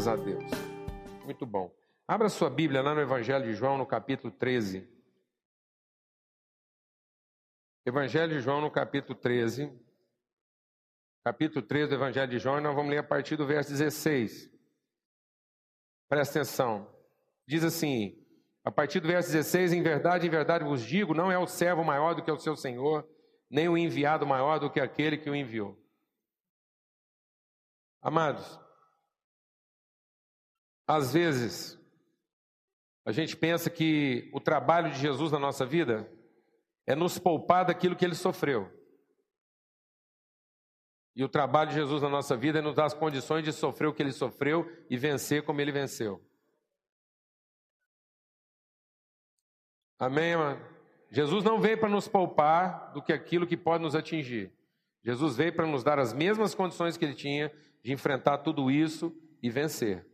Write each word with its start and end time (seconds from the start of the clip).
Graças 0.00 0.08
a 0.08 0.16
Deus. 0.16 0.50
Muito 1.26 1.44
bom. 1.44 1.70
Abra 2.08 2.30
sua 2.30 2.48
Bíblia 2.48 2.80
lá 2.80 2.94
no 2.94 3.02
Evangelho 3.02 3.44
de 3.44 3.52
João, 3.52 3.76
no 3.76 3.84
capítulo 3.84 4.32
13. 4.32 4.88
Evangelho 7.84 8.32
de 8.32 8.40
João, 8.40 8.62
no 8.62 8.70
capítulo 8.70 9.14
13. 9.14 9.70
Capítulo 11.22 11.60
13 11.66 11.90
do 11.90 11.94
Evangelho 11.96 12.30
de 12.30 12.38
João, 12.38 12.56
e 12.56 12.62
nós 12.62 12.74
vamos 12.74 12.90
ler 12.90 12.96
a 12.96 13.02
partir 13.02 13.36
do 13.36 13.46
verso 13.46 13.68
16. 13.72 14.50
Presta 16.08 16.38
atenção. 16.38 16.90
Diz 17.46 17.62
assim: 17.62 18.26
a 18.64 18.70
partir 18.70 19.00
do 19.00 19.08
verso 19.08 19.30
16: 19.30 19.74
Em 19.74 19.82
verdade, 19.82 20.26
em 20.26 20.30
verdade 20.30 20.64
vos 20.64 20.82
digo, 20.82 21.12
não 21.12 21.30
é 21.30 21.38
o 21.38 21.46
servo 21.46 21.84
maior 21.84 22.14
do 22.14 22.22
que 22.22 22.32
o 22.32 22.38
seu 22.38 22.56
senhor, 22.56 23.06
nem 23.50 23.68
o 23.68 23.76
enviado 23.76 24.26
maior 24.26 24.58
do 24.58 24.70
que 24.70 24.80
aquele 24.80 25.18
que 25.18 25.28
o 25.28 25.36
enviou. 25.36 25.78
Amados, 28.00 28.58
às 30.96 31.12
vezes, 31.12 31.78
a 33.04 33.12
gente 33.12 33.36
pensa 33.36 33.70
que 33.70 34.28
o 34.32 34.40
trabalho 34.40 34.90
de 34.90 34.98
Jesus 34.98 35.30
na 35.30 35.38
nossa 35.38 35.64
vida 35.64 36.10
é 36.84 36.96
nos 36.96 37.16
poupar 37.16 37.64
daquilo 37.64 37.94
que 37.94 38.04
ele 38.04 38.16
sofreu. 38.16 38.68
E 41.14 41.22
o 41.22 41.28
trabalho 41.28 41.70
de 41.70 41.76
Jesus 41.76 42.02
na 42.02 42.08
nossa 42.08 42.36
vida 42.36 42.58
é 42.58 42.62
nos 42.62 42.74
dar 42.74 42.86
as 42.86 42.94
condições 42.94 43.44
de 43.44 43.52
sofrer 43.52 43.86
o 43.86 43.94
que 43.94 44.02
ele 44.02 44.10
sofreu 44.10 44.68
e 44.90 44.96
vencer 44.96 45.44
como 45.44 45.60
ele 45.60 45.70
venceu. 45.70 46.20
Amém, 49.96 50.36
mano? 50.36 50.60
Jesus 51.08 51.44
não 51.44 51.60
veio 51.60 51.78
para 51.78 51.88
nos 51.88 52.08
poupar 52.08 52.92
do 52.92 53.00
que 53.00 53.12
aquilo 53.12 53.46
que 53.46 53.56
pode 53.56 53.84
nos 53.84 53.94
atingir. 53.94 54.52
Jesus 55.04 55.36
veio 55.36 55.54
para 55.54 55.66
nos 55.66 55.84
dar 55.84 56.00
as 56.00 56.12
mesmas 56.12 56.52
condições 56.52 56.96
que 56.96 57.04
ele 57.04 57.14
tinha 57.14 57.52
de 57.80 57.92
enfrentar 57.92 58.38
tudo 58.38 58.72
isso 58.72 59.16
e 59.40 59.48
vencer. 59.48 60.09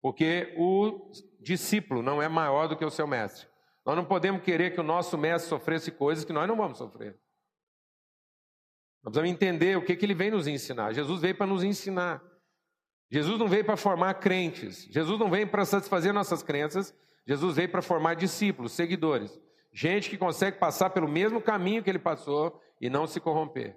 Porque 0.00 0.54
o 0.56 1.10
discípulo 1.40 2.02
não 2.02 2.22
é 2.22 2.28
maior 2.28 2.68
do 2.68 2.76
que 2.76 2.84
o 2.84 2.90
seu 2.90 3.06
mestre. 3.06 3.46
Nós 3.84 3.96
não 3.96 4.04
podemos 4.04 4.42
querer 4.42 4.74
que 4.74 4.80
o 4.80 4.84
nosso 4.84 5.16
mestre 5.16 5.48
sofresse 5.48 5.90
coisas 5.90 6.24
que 6.24 6.32
nós 6.32 6.46
não 6.46 6.56
vamos 6.56 6.78
sofrer. 6.78 7.18
Nós 9.02 9.12
precisamos 9.12 9.30
entender 9.30 9.76
o 9.76 9.82
que, 9.82 9.96
que 9.96 10.04
ele 10.04 10.14
vem 10.14 10.30
nos 10.30 10.46
ensinar. 10.46 10.92
Jesus 10.92 11.20
veio 11.20 11.34
para 11.34 11.46
nos 11.46 11.64
ensinar. 11.64 12.22
Jesus 13.10 13.38
não 13.38 13.48
veio 13.48 13.64
para 13.64 13.76
formar 13.76 14.14
crentes. 14.14 14.84
Jesus 14.90 15.18
não 15.18 15.30
veio 15.30 15.48
para 15.48 15.64
satisfazer 15.64 16.12
nossas 16.12 16.42
crenças. 16.42 16.94
Jesus 17.26 17.56
veio 17.56 17.70
para 17.70 17.80
formar 17.80 18.14
discípulos, 18.14 18.72
seguidores. 18.72 19.40
Gente 19.72 20.10
que 20.10 20.18
consegue 20.18 20.58
passar 20.58 20.90
pelo 20.90 21.08
mesmo 21.08 21.40
caminho 21.40 21.82
que 21.82 21.88
ele 21.88 21.98
passou 21.98 22.60
e 22.80 22.90
não 22.90 23.06
se 23.06 23.20
corromper. 23.20 23.76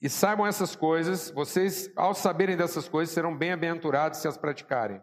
E 0.00 0.08
saibam 0.08 0.46
essas 0.46 0.76
coisas, 0.76 1.30
vocês, 1.30 1.90
ao 1.96 2.14
saberem 2.14 2.56
dessas 2.56 2.88
coisas, 2.88 3.12
serão 3.12 3.36
bem-aventurados 3.36 4.20
se 4.20 4.28
as 4.28 4.36
praticarem. 4.36 5.02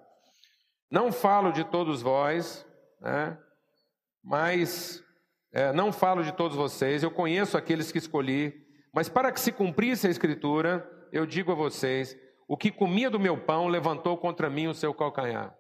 Não 0.89 1.11
falo 1.11 1.52
de 1.52 1.65
todos 1.65 2.02
vós, 2.02 2.65
né? 3.02 3.37
mas 4.23 5.03
é, 5.52 5.73
não 5.73 5.91
falo 5.91 6.23
de 6.23 6.31
todos 6.31 6.55
vocês, 6.55 7.03
eu 7.03 7.11
conheço 7.11 7.57
aqueles 7.57 7.91
que 7.91 7.97
escolhi, 7.97 8.53
mas 8.93 9.09
para 9.09 9.31
que 9.31 9.39
se 9.39 9.52
cumprisse 9.52 10.07
a 10.07 10.09
Escritura, 10.09 10.89
eu 11.11 11.25
digo 11.25 11.52
a 11.52 11.55
vocês: 11.55 12.15
o 12.47 12.55
que 12.55 12.71
comia 12.71 13.09
do 13.09 13.19
meu 13.19 13.37
pão 13.37 13.67
levantou 13.67 14.17
contra 14.17 14.49
mim 14.49 14.67
o 14.67 14.73
seu 14.73 14.93
calcanhar. 14.93 15.53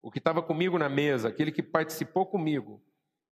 O 0.00 0.10
que 0.10 0.18
estava 0.18 0.40
comigo 0.40 0.78
na 0.78 0.88
mesa, 0.88 1.28
aquele 1.28 1.52
que 1.52 1.62
participou 1.62 2.24
comigo 2.24 2.82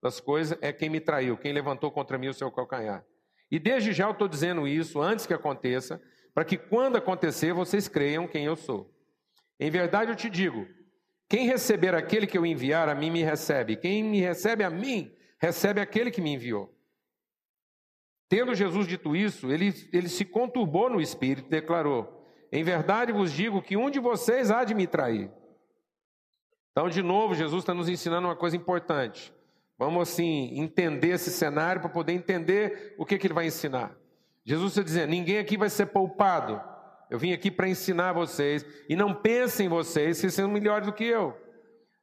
das 0.01 0.19
coisas, 0.19 0.57
é 0.61 0.73
quem 0.73 0.89
me 0.89 0.99
traiu, 0.99 1.37
quem 1.37 1.53
levantou 1.53 1.91
contra 1.91 2.17
mim 2.17 2.27
o 2.27 2.33
seu 2.33 2.51
calcanhar. 2.51 3.05
E 3.51 3.59
desde 3.59 3.93
já 3.93 4.05
eu 4.05 4.11
estou 4.11 4.27
dizendo 4.27 4.67
isso, 4.67 5.01
antes 5.01 5.25
que 5.25 5.33
aconteça, 5.33 6.01
para 6.33 6.43
que 6.43 6.57
quando 6.57 6.97
acontecer 6.97 7.53
vocês 7.53 7.87
creiam 7.87 8.27
quem 8.27 8.45
eu 8.45 8.55
sou. 8.55 8.93
Em 9.59 9.69
verdade 9.69 10.11
eu 10.11 10.15
te 10.15 10.29
digo: 10.29 10.67
quem 11.29 11.47
receber 11.47 11.95
aquele 11.95 12.27
que 12.27 12.37
eu 12.37 12.45
enviar, 12.45 12.89
a 12.89 12.95
mim 12.95 13.09
me 13.09 13.23
recebe. 13.23 13.77
Quem 13.77 14.03
me 14.03 14.19
recebe 14.19 14.63
a 14.63 14.69
mim, 14.69 15.15
recebe 15.39 15.81
aquele 15.81 16.11
que 16.11 16.21
me 16.21 16.33
enviou. 16.33 16.73
Tendo 18.27 18.55
Jesus 18.55 18.87
dito 18.87 19.15
isso, 19.15 19.51
ele, 19.51 19.73
ele 19.93 20.09
se 20.09 20.25
conturbou 20.25 20.89
no 20.89 20.99
espírito 20.99 21.47
e 21.47 21.51
declarou: 21.51 22.25
Em 22.51 22.63
verdade 22.63 23.11
vos 23.11 23.31
digo 23.31 23.61
que 23.61 23.77
um 23.77 23.89
de 23.89 23.99
vocês 23.99 24.51
há 24.51 24.63
de 24.63 24.73
me 24.73 24.87
trair. 24.87 25.31
Então, 26.71 26.89
de 26.89 27.01
novo, 27.01 27.33
Jesus 27.33 27.63
está 27.63 27.73
nos 27.73 27.87
ensinando 27.87 28.27
uma 28.27 28.35
coisa 28.35 28.57
importante. 28.57 29.33
Vamos 29.77 30.09
assim 30.09 30.57
entender 30.59 31.09
esse 31.09 31.29
cenário 31.29 31.81
para 31.81 31.89
poder 31.89 32.13
entender 32.13 32.95
o 32.97 33.05
que, 33.05 33.17
que 33.17 33.27
ele 33.27 33.33
vai 33.33 33.47
ensinar. 33.47 33.95
Jesus 34.43 34.71
está 34.71 34.83
dizendo: 34.83 35.09
ninguém 35.09 35.37
aqui 35.37 35.57
vai 35.57 35.69
ser 35.69 35.87
poupado. 35.87 36.61
Eu 37.09 37.19
vim 37.19 37.33
aqui 37.33 37.51
para 37.51 37.67
ensinar 37.67 38.13
vocês 38.13 38.65
e 38.89 38.95
não 38.95 39.13
pensem 39.13 39.67
em 39.67 39.69
vocês 39.69 40.19
que 40.19 40.29
são 40.29 40.49
melhores 40.49 40.87
do 40.87 40.93
que 40.93 41.03
eu. 41.03 41.37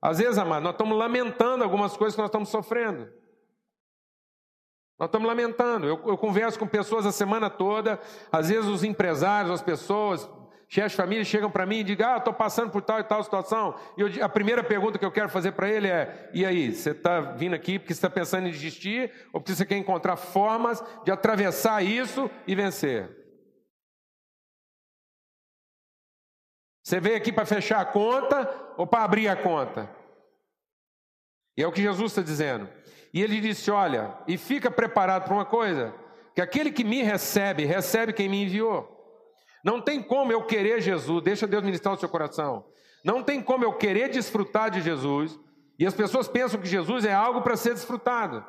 Às 0.01 0.19
vezes, 0.19 0.39
amado, 0.39 0.63
nós 0.63 0.73
estamos 0.73 0.97
lamentando 0.97 1.65
algumas 1.65 1.97
coisas 1.97 2.15
que 2.15 2.21
nós 2.21 2.29
estamos 2.29 2.49
sofrendo. 2.49 3.09
Nós 4.99 5.09
estamos 5.09 5.27
lamentando. 5.27 5.87
Eu, 5.87 6.01
eu 6.07 6.19
converso 6.19 6.59
com 6.59 6.67
pessoas 6.67 7.07
a 7.07 7.13
semana 7.13 7.49
toda, 7.49 8.01
às 8.31 8.49
vezes 8.49 8.67
os 8.67 8.85
empresários, 8.85 9.53
as 9.53 9.63
pessoas, 9.63 10.29
chefes 10.73 10.93
de 10.93 10.97
família 10.97 11.23
chegam 11.23 11.51
para 11.51 11.67
mim 11.67 11.81
e 11.81 11.85
digam: 11.85 12.15
Ah, 12.15 12.17
estou 12.17 12.33
passando 12.33 12.71
por 12.71 12.81
tal 12.81 12.99
e 12.99 13.05
tal 13.05 13.23
situação. 13.23 13.79
E 13.95 14.01
eu, 14.01 14.25
a 14.25 14.29
primeira 14.29 14.65
pergunta 14.65 14.99
que 14.99 15.05
eu 15.05 15.13
quero 15.13 15.29
fazer 15.29 15.53
para 15.53 15.69
ele 15.69 15.87
é: 15.87 16.31
E 16.33 16.47
aí, 16.47 16.75
você 16.75 16.93
está 16.93 17.21
vindo 17.21 17.55
aqui 17.55 17.79
porque 17.79 17.93
está 17.93 18.09
pensando 18.09 18.49
em 18.49 18.51
desistir 18.51 19.13
ou 19.35 19.41
porque 19.41 19.55
você 19.55 19.67
quer 19.67 19.77
encontrar 19.77 20.17
formas 20.17 20.83
de 21.05 21.13
atravessar 21.13 21.85
isso 21.85 22.31
e 22.47 22.55
vencer? 22.55 23.11
Você 26.83 26.99
veio 26.99 27.19
aqui 27.19 27.31
para 27.31 27.45
fechar 27.45 27.79
a 27.79 27.85
conta 27.85 28.51
ou 28.79 28.87
para 28.87 29.05
abrir 29.05 29.29
a 29.29 29.37
conta? 29.37 29.91
E 31.55 31.63
é 31.63 31.69
o 31.69 31.73
que 31.73 31.83
Jesus 31.83 32.13
está 32.13 32.23
dizendo. 32.23 32.67
E 33.13 33.21
ele 33.23 33.43
disse: 33.43 33.71
Olha, 33.71 34.17
e 34.27 34.39
fica 34.39 34.71
preparado 34.71 35.25
para 35.25 35.35
uma 35.35 35.45
coisa: 35.45 35.95
que 36.35 36.41
aquele 36.41 36.73
que 36.73 36.83
me 36.83 37.03
recebe, 37.03 37.67
recebe 37.67 38.15
quem 38.15 38.27
me 38.27 38.45
enviou. 38.45 38.92
Não 39.63 39.81
tem 39.81 40.03
como 40.03 40.33
eu 40.33 40.45
querer 40.45 40.81
Jesus, 40.81 41.23
deixa 41.23 41.47
Deus 41.47 41.63
ministrar 41.63 41.95
o 41.95 41.99
seu 41.99 42.09
coração. 42.09 42.65
Não 43.05 43.23
tem 43.23 43.43
como 43.43 43.65
eu 43.65 43.73
querer 43.73 44.09
desfrutar 44.09 44.71
de 44.71 44.81
Jesus, 44.81 45.39
e 45.79 45.87
as 45.87 45.95
pessoas 45.95 46.29
pensam 46.29 46.61
que 46.61 46.69
Jesus 46.69 47.05
é 47.05 47.13
algo 47.13 47.43
para 47.43 47.57
ser 47.57 47.75
desfrutado. 47.75 48.45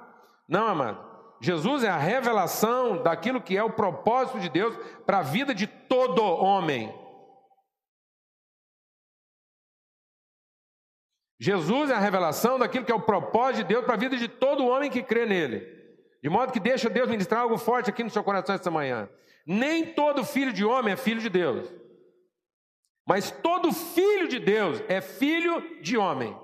Não, 0.48 0.68
amado. 0.68 1.14
Jesus 1.42 1.84
é 1.84 1.90
a 1.90 1.98
revelação 1.98 3.04
daquilo 3.04 3.42
que 3.42 3.58
é 3.58 3.64
o 3.64 3.74
propósito 3.74 4.40
de 4.40 4.50
Deus 4.50 4.76
para 5.06 5.20
a 5.20 5.24
vida 5.24 5.54
de 5.54 5.68
todo 5.68 6.24
homem. 6.24 6.94
Jesus 11.40 11.90
é 11.90 11.94
a 11.94 12.00
revelação 12.00 12.58
daquilo 12.58 12.86
que 12.86 12.92
é 12.92 12.96
o 12.96 13.02
propósito 13.02 13.58
de 13.58 13.74
Deus 13.74 13.84
para 13.84 13.96
a 13.96 13.98
vida 13.98 14.16
de 14.16 14.30
todo 14.30 14.66
homem 14.66 14.90
que 14.90 15.04
crê 15.04 15.26
nele. 15.26 15.68
De 16.22 16.30
modo 16.30 16.54
que 16.54 16.60
deixa 16.60 16.90
Deus 16.90 17.10
ministrar 17.10 17.42
algo 17.42 17.58
forte 17.58 17.90
aqui 17.90 18.02
no 18.02 18.10
seu 18.10 18.24
coração 18.24 18.56
esta 18.56 18.72
manhã. 18.72 19.10
Nem 19.46 19.94
todo 19.94 20.26
filho 20.26 20.54
de 20.54 20.64
homem 20.64 20.94
é 20.94 20.98
filho 20.98 21.20
de 21.20 21.30
Deus. 21.30 21.70
Mas 23.06 23.30
todo 23.30 23.74
filho 23.74 24.28
de 24.28 24.40
Deus 24.40 24.82
é 24.88 25.02
filho 25.02 25.82
de 25.82 25.98
homem. 25.98 26.38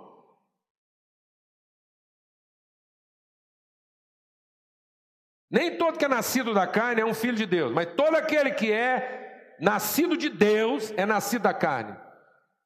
Nem 5.52 5.78
todo 5.78 5.98
que 5.98 6.06
é 6.06 6.10
nascido 6.10 6.54
da 6.54 6.68
carne 6.68 7.02
é 7.02 7.06
um 7.06 7.14
filho 7.14 7.36
de 7.36 7.46
Deus, 7.46 7.72
mas 7.72 7.88
todo 7.96 8.16
aquele 8.16 8.52
que 8.52 8.72
é 8.72 9.56
nascido 9.60 10.16
de 10.16 10.30
Deus 10.30 10.92
é 10.96 11.06
nascido 11.06 11.44
da 11.44 11.54
carne. 11.54 11.98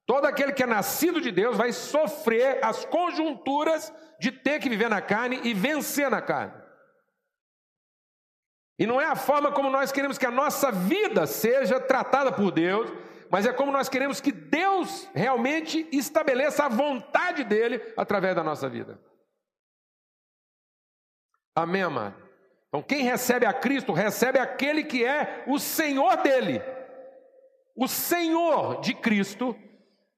Todo 0.05 0.25
aquele 0.25 0.51
que 0.51 0.63
é 0.63 0.65
nascido 0.65 1.21
de 1.21 1.31
Deus 1.31 1.55
vai 1.55 1.71
sofrer 1.71 2.63
as 2.63 2.83
conjunturas 2.83 3.93
de 4.19 4.31
ter 4.31 4.59
que 4.59 4.67
viver 4.67 4.89
na 4.89 5.01
carne 5.01 5.39
e 5.43 5.53
vencer 5.53 6.09
na 6.09 6.21
carne. 6.21 6.62
E 8.77 8.87
não 8.87 8.99
é 8.99 9.05
a 9.05 9.15
forma 9.15 9.51
como 9.51 9.69
nós 9.69 9.91
queremos 9.91 10.17
que 10.17 10.25
a 10.25 10.31
nossa 10.31 10.71
vida 10.71 11.27
seja 11.27 11.79
tratada 11.79 12.31
por 12.31 12.51
Deus, 12.51 12.91
mas 13.29 13.45
é 13.45 13.53
como 13.53 13.71
nós 13.71 13.89
queremos 13.89 14.19
que 14.19 14.31
Deus 14.31 15.09
realmente 15.13 15.87
estabeleça 15.91 16.65
a 16.65 16.69
vontade 16.69 17.43
dele 17.43 17.81
através 17.95 18.35
da 18.35 18.43
nossa 18.43 18.67
vida. 18.67 18.99
Amém, 21.55 21.83
amado? 21.83 22.15
Então, 22.67 22.81
quem 22.81 23.03
recebe 23.03 23.45
a 23.45 23.53
Cristo, 23.53 23.93
recebe 23.93 24.39
aquele 24.39 24.83
que 24.83 25.05
é 25.05 25.43
o 25.45 25.59
Senhor 25.59 26.17
dele. 26.17 26.59
O 27.75 27.87
Senhor 27.87 28.81
de 28.81 28.95
Cristo. 28.95 29.55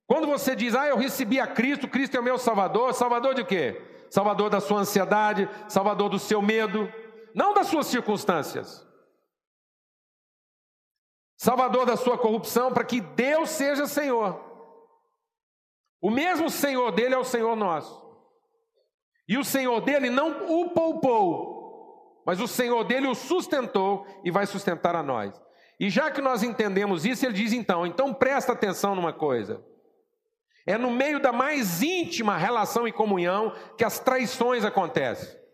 Quando 0.07 0.27
você 0.27 0.55
diz, 0.55 0.73
ah, 0.73 0.87
eu 0.87 0.97
recebi 0.97 1.39
a 1.39 1.47
Cristo, 1.47 1.87
Cristo 1.87 2.15
é 2.15 2.19
o 2.19 2.23
meu 2.23 2.37
Salvador, 2.37 2.93
Salvador 2.93 3.33
de 3.33 3.43
quê? 3.43 3.81
Salvador 4.09 4.49
da 4.49 4.61
sua 4.61 4.79
ansiedade, 4.79 5.49
Salvador 5.67 6.07
do 6.07 6.17
seu 6.19 6.41
medo, 6.41 6.89
não 7.35 7.53
das 7.53 7.67
suas 7.67 7.87
circunstâncias. 7.87 8.87
Salvador 11.37 11.85
da 11.85 11.97
sua 11.97 12.17
corrupção, 12.17 12.73
para 12.73 12.85
que 12.85 13.01
Deus 13.01 13.49
seja 13.49 13.85
Senhor. 13.85 14.41
O 16.01 16.09
mesmo 16.09 16.49
Senhor 16.49 16.91
dele 16.91 17.13
é 17.13 17.17
o 17.17 17.25
Senhor 17.25 17.53
nosso. 17.57 18.03
E 19.27 19.37
o 19.37 19.43
Senhor 19.43 19.81
dele 19.81 20.09
não 20.09 20.61
o 20.61 20.69
poupou, 20.69 22.23
mas 22.25 22.39
o 22.39 22.47
Senhor 22.47 22.83
dele 22.85 23.07
o 23.07 23.15
sustentou 23.15 24.07
e 24.23 24.31
vai 24.31 24.45
sustentar 24.45 24.95
a 24.95 25.03
nós. 25.03 25.39
E 25.77 25.89
já 25.89 26.09
que 26.09 26.21
nós 26.21 26.41
entendemos 26.41 27.05
isso, 27.05 27.25
ele 27.25 27.33
diz 27.33 27.51
então: 27.51 27.85
então 27.85 28.13
presta 28.13 28.53
atenção 28.53 28.95
numa 28.95 29.11
coisa. 29.11 29.61
É 30.65 30.77
no 30.77 30.89
meio 30.89 31.19
da 31.19 31.33
mais 31.33 31.81
íntima 31.81 32.38
relação 32.38 32.88
e 32.88 32.93
comunhão 32.93 33.53
que 33.77 33.83
as 33.83 33.99
traições 33.99 34.63
acontecem. 34.63 35.44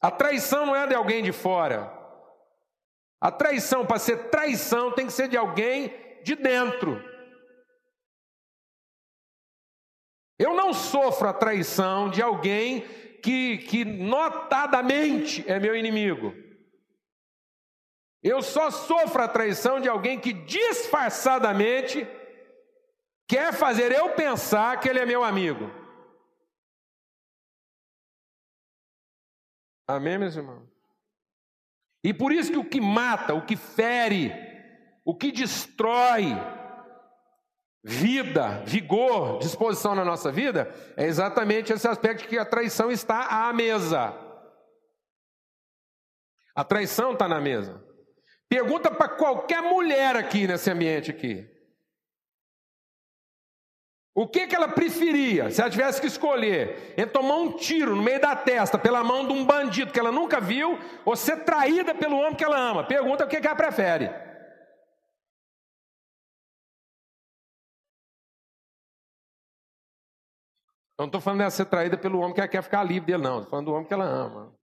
A 0.00 0.10
traição 0.10 0.66
não 0.66 0.76
é 0.76 0.86
de 0.86 0.94
alguém 0.94 1.22
de 1.22 1.32
fora. 1.32 1.92
A 3.20 3.30
traição, 3.30 3.86
para 3.86 3.98
ser 3.98 4.28
traição, 4.30 4.92
tem 4.92 5.06
que 5.06 5.12
ser 5.12 5.28
de 5.28 5.36
alguém 5.36 5.92
de 6.22 6.34
dentro. 6.34 7.02
Eu 10.38 10.54
não 10.54 10.74
sofro 10.74 11.28
a 11.28 11.32
traição 11.32 12.10
de 12.10 12.20
alguém 12.20 12.82
que, 13.22 13.58
que 13.58 13.84
notadamente 13.84 15.44
é 15.50 15.58
meu 15.58 15.74
inimigo. 15.74 16.34
Eu 18.22 18.42
só 18.42 18.70
sofro 18.70 19.22
a 19.22 19.28
traição 19.28 19.80
de 19.80 19.88
alguém 19.88 20.18
que 20.18 20.32
disfarçadamente 20.32 22.06
quer 23.28 23.52
fazer 23.52 23.92
eu 23.92 24.10
pensar 24.10 24.78
que 24.80 24.88
ele 24.88 24.98
é 24.98 25.06
meu 25.06 25.24
amigo. 25.24 25.70
Amém, 29.86 30.18
meus 30.18 30.34
irmãos? 30.34 30.68
E 32.02 32.12
por 32.12 32.32
isso 32.32 32.52
que 32.52 32.58
o 32.58 32.68
que 32.68 32.80
mata, 32.80 33.34
o 33.34 33.44
que 33.44 33.56
fere, 33.56 34.32
o 35.04 35.14
que 35.14 35.30
destrói 35.30 36.24
vida, 37.84 38.64
vigor, 38.64 39.38
disposição 39.38 39.94
na 39.94 40.04
nossa 40.04 40.32
vida, 40.32 40.72
é 40.96 41.04
exatamente 41.04 41.72
esse 41.72 41.86
aspecto 41.86 42.28
que 42.28 42.36
a 42.36 42.44
traição 42.44 42.90
está 42.90 43.48
à 43.48 43.52
mesa. 43.52 44.12
A 46.54 46.64
traição 46.64 47.12
está 47.12 47.28
na 47.28 47.40
mesa. 47.40 47.84
Pergunta 48.48 48.90
para 48.90 49.08
qualquer 49.08 49.62
mulher 49.62 50.16
aqui 50.16 50.46
nesse 50.46 50.70
ambiente 50.70 51.10
aqui. 51.10 51.55
O 54.18 54.26
que, 54.26 54.46
que 54.46 54.56
ela 54.56 54.66
preferia, 54.66 55.50
se 55.50 55.60
ela 55.60 55.68
tivesse 55.68 56.00
que 56.00 56.06
escolher, 56.06 56.94
entre 56.96 57.12
tomar 57.12 57.36
um 57.36 57.54
tiro 57.54 57.94
no 57.94 58.02
meio 58.02 58.18
da 58.18 58.34
testa 58.34 58.78
pela 58.78 59.04
mão 59.04 59.26
de 59.26 59.34
um 59.34 59.44
bandido 59.44 59.92
que 59.92 60.00
ela 60.00 60.10
nunca 60.10 60.40
viu, 60.40 60.78
ou 61.04 61.14
ser 61.14 61.44
traída 61.44 61.94
pelo 61.94 62.16
homem 62.16 62.34
que 62.34 62.42
ela 62.42 62.58
ama? 62.58 62.82
Pergunta 62.82 63.26
o 63.26 63.28
que, 63.28 63.38
que 63.38 63.46
ela 63.46 63.54
prefere. 63.54 64.08
Não 70.98 71.04
estou 71.04 71.20
falando 71.20 71.40
dela 71.40 71.50
ser 71.50 71.66
traída 71.66 71.98
pelo 71.98 72.20
homem 72.20 72.32
que 72.32 72.40
ela 72.40 72.48
quer 72.48 72.62
ficar 72.62 72.82
livre 72.84 73.12
dele, 73.12 73.22
não. 73.22 73.40
Estou 73.40 73.50
falando 73.50 73.66
do 73.66 73.74
homem 73.74 73.86
que 73.86 73.92
ela 73.92 74.06
ama. 74.06 74.56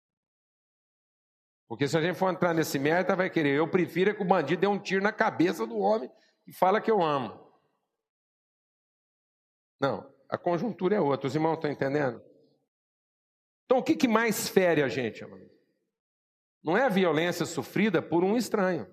Porque 1.68 1.88
se 1.88 1.96
a 1.96 2.02
gente 2.02 2.18
for 2.18 2.34
entrar 2.34 2.56
nesse 2.56 2.80
mérito, 2.80 3.12
ela 3.12 3.18
vai 3.18 3.30
querer. 3.30 3.56
Eu 3.56 3.68
prefiro 3.68 4.16
que 4.16 4.24
o 4.24 4.26
bandido 4.26 4.62
dê 4.62 4.68
um 4.68 4.80
tiro 4.80 5.04
na 5.04 5.12
cabeça 5.12 5.64
do 5.68 5.78
homem 5.78 6.10
e 6.48 6.52
fala 6.52 6.82
que 6.82 6.90
eu 6.90 7.04
amo. 7.04 7.43
Não, 9.84 10.10
a 10.30 10.38
conjuntura 10.38 10.96
é 10.96 11.02
outra. 11.02 11.28
Os 11.28 11.36
irmãos 11.36 11.56
estão 11.56 11.70
entendendo? 11.70 12.24
Então, 13.66 13.80
o 13.80 13.84
que, 13.84 13.98
que 13.98 14.08
mais 14.08 14.48
fere 14.48 14.82
a 14.82 14.88
gente, 14.88 15.26
amado? 15.26 15.52
Não 16.64 16.78
é 16.78 16.84
a 16.84 16.90
violência 16.90 17.46
sofrida 17.46 18.02
por 18.02 18.24
um 18.24 18.38
estranho. 18.38 18.88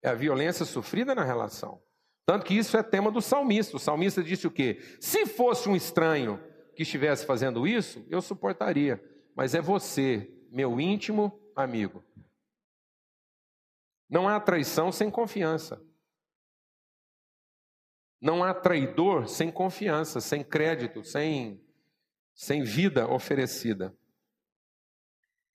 É 0.00 0.08
a 0.08 0.14
violência 0.14 0.64
sofrida 0.64 1.16
na 1.16 1.24
relação. 1.24 1.82
Tanto 2.24 2.46
que 2.46 2.54
isso 2.54 2.76
é 2.76 2.82
tema 2.84 3.10
do 3.10 3.20
salmista. 3.20 3.76
O 3.76 3.80
salmista 3.80 4.22
disse 4.22 4.46
o 4.46 4.52
quê? 4.52 4.80
Se 5.00 5.26
fosse 5.26 5.68
um 5.68 5.74
estranho 5.74 6.40
que 6.76 6.84
estivesse 6.84 7.26
fazendo 7.26 7.66
isso, 7.66 8.06
eu 8.08 8.22
suportaria. 8.22 9.02
Mas 9.34 9.52
é 9.52 9.60
você, 9.60 10.32
meu 10.48 10.78
íntimo 10.78 11.40
amigo. 11.56 12.04
Não 14.08 14.28
há 14.28 14.38
traição 14.38 14.92
sem 14.92 15.10
confiança. 15.10 15.84
Não 18.24 18.42
há 18.42 18.54
traidor 18.54 19.28
sem 19.28 19.50
confiança, 19.50 20.18
sem 20.18 20.42
crédito, 20.42 21.04
sem, 21.04 21.62
sem 22.34 22.62
vida 22.62 23.06
oferecida. 23.06 23.94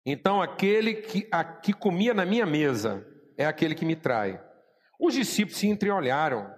Então, 0.04 0.42
aquele 0.42 0.94
que, 0.94 1.28
a, 1.30 1.44
que 1.44 1.72
comia 1.72 2.12
na 2.12 2.26
minha 2.26 2.44
mesa 2.44 3.06
é 3.38 3.46
aquele 3.46 3.72
que 3.72 3.84
me 3.84 3.94
trai. 3.94 4.42
Os 4.98 5.14
discípulos 5.14 5.60
se 5.60 5.68
entreolharam, 5.68 6.52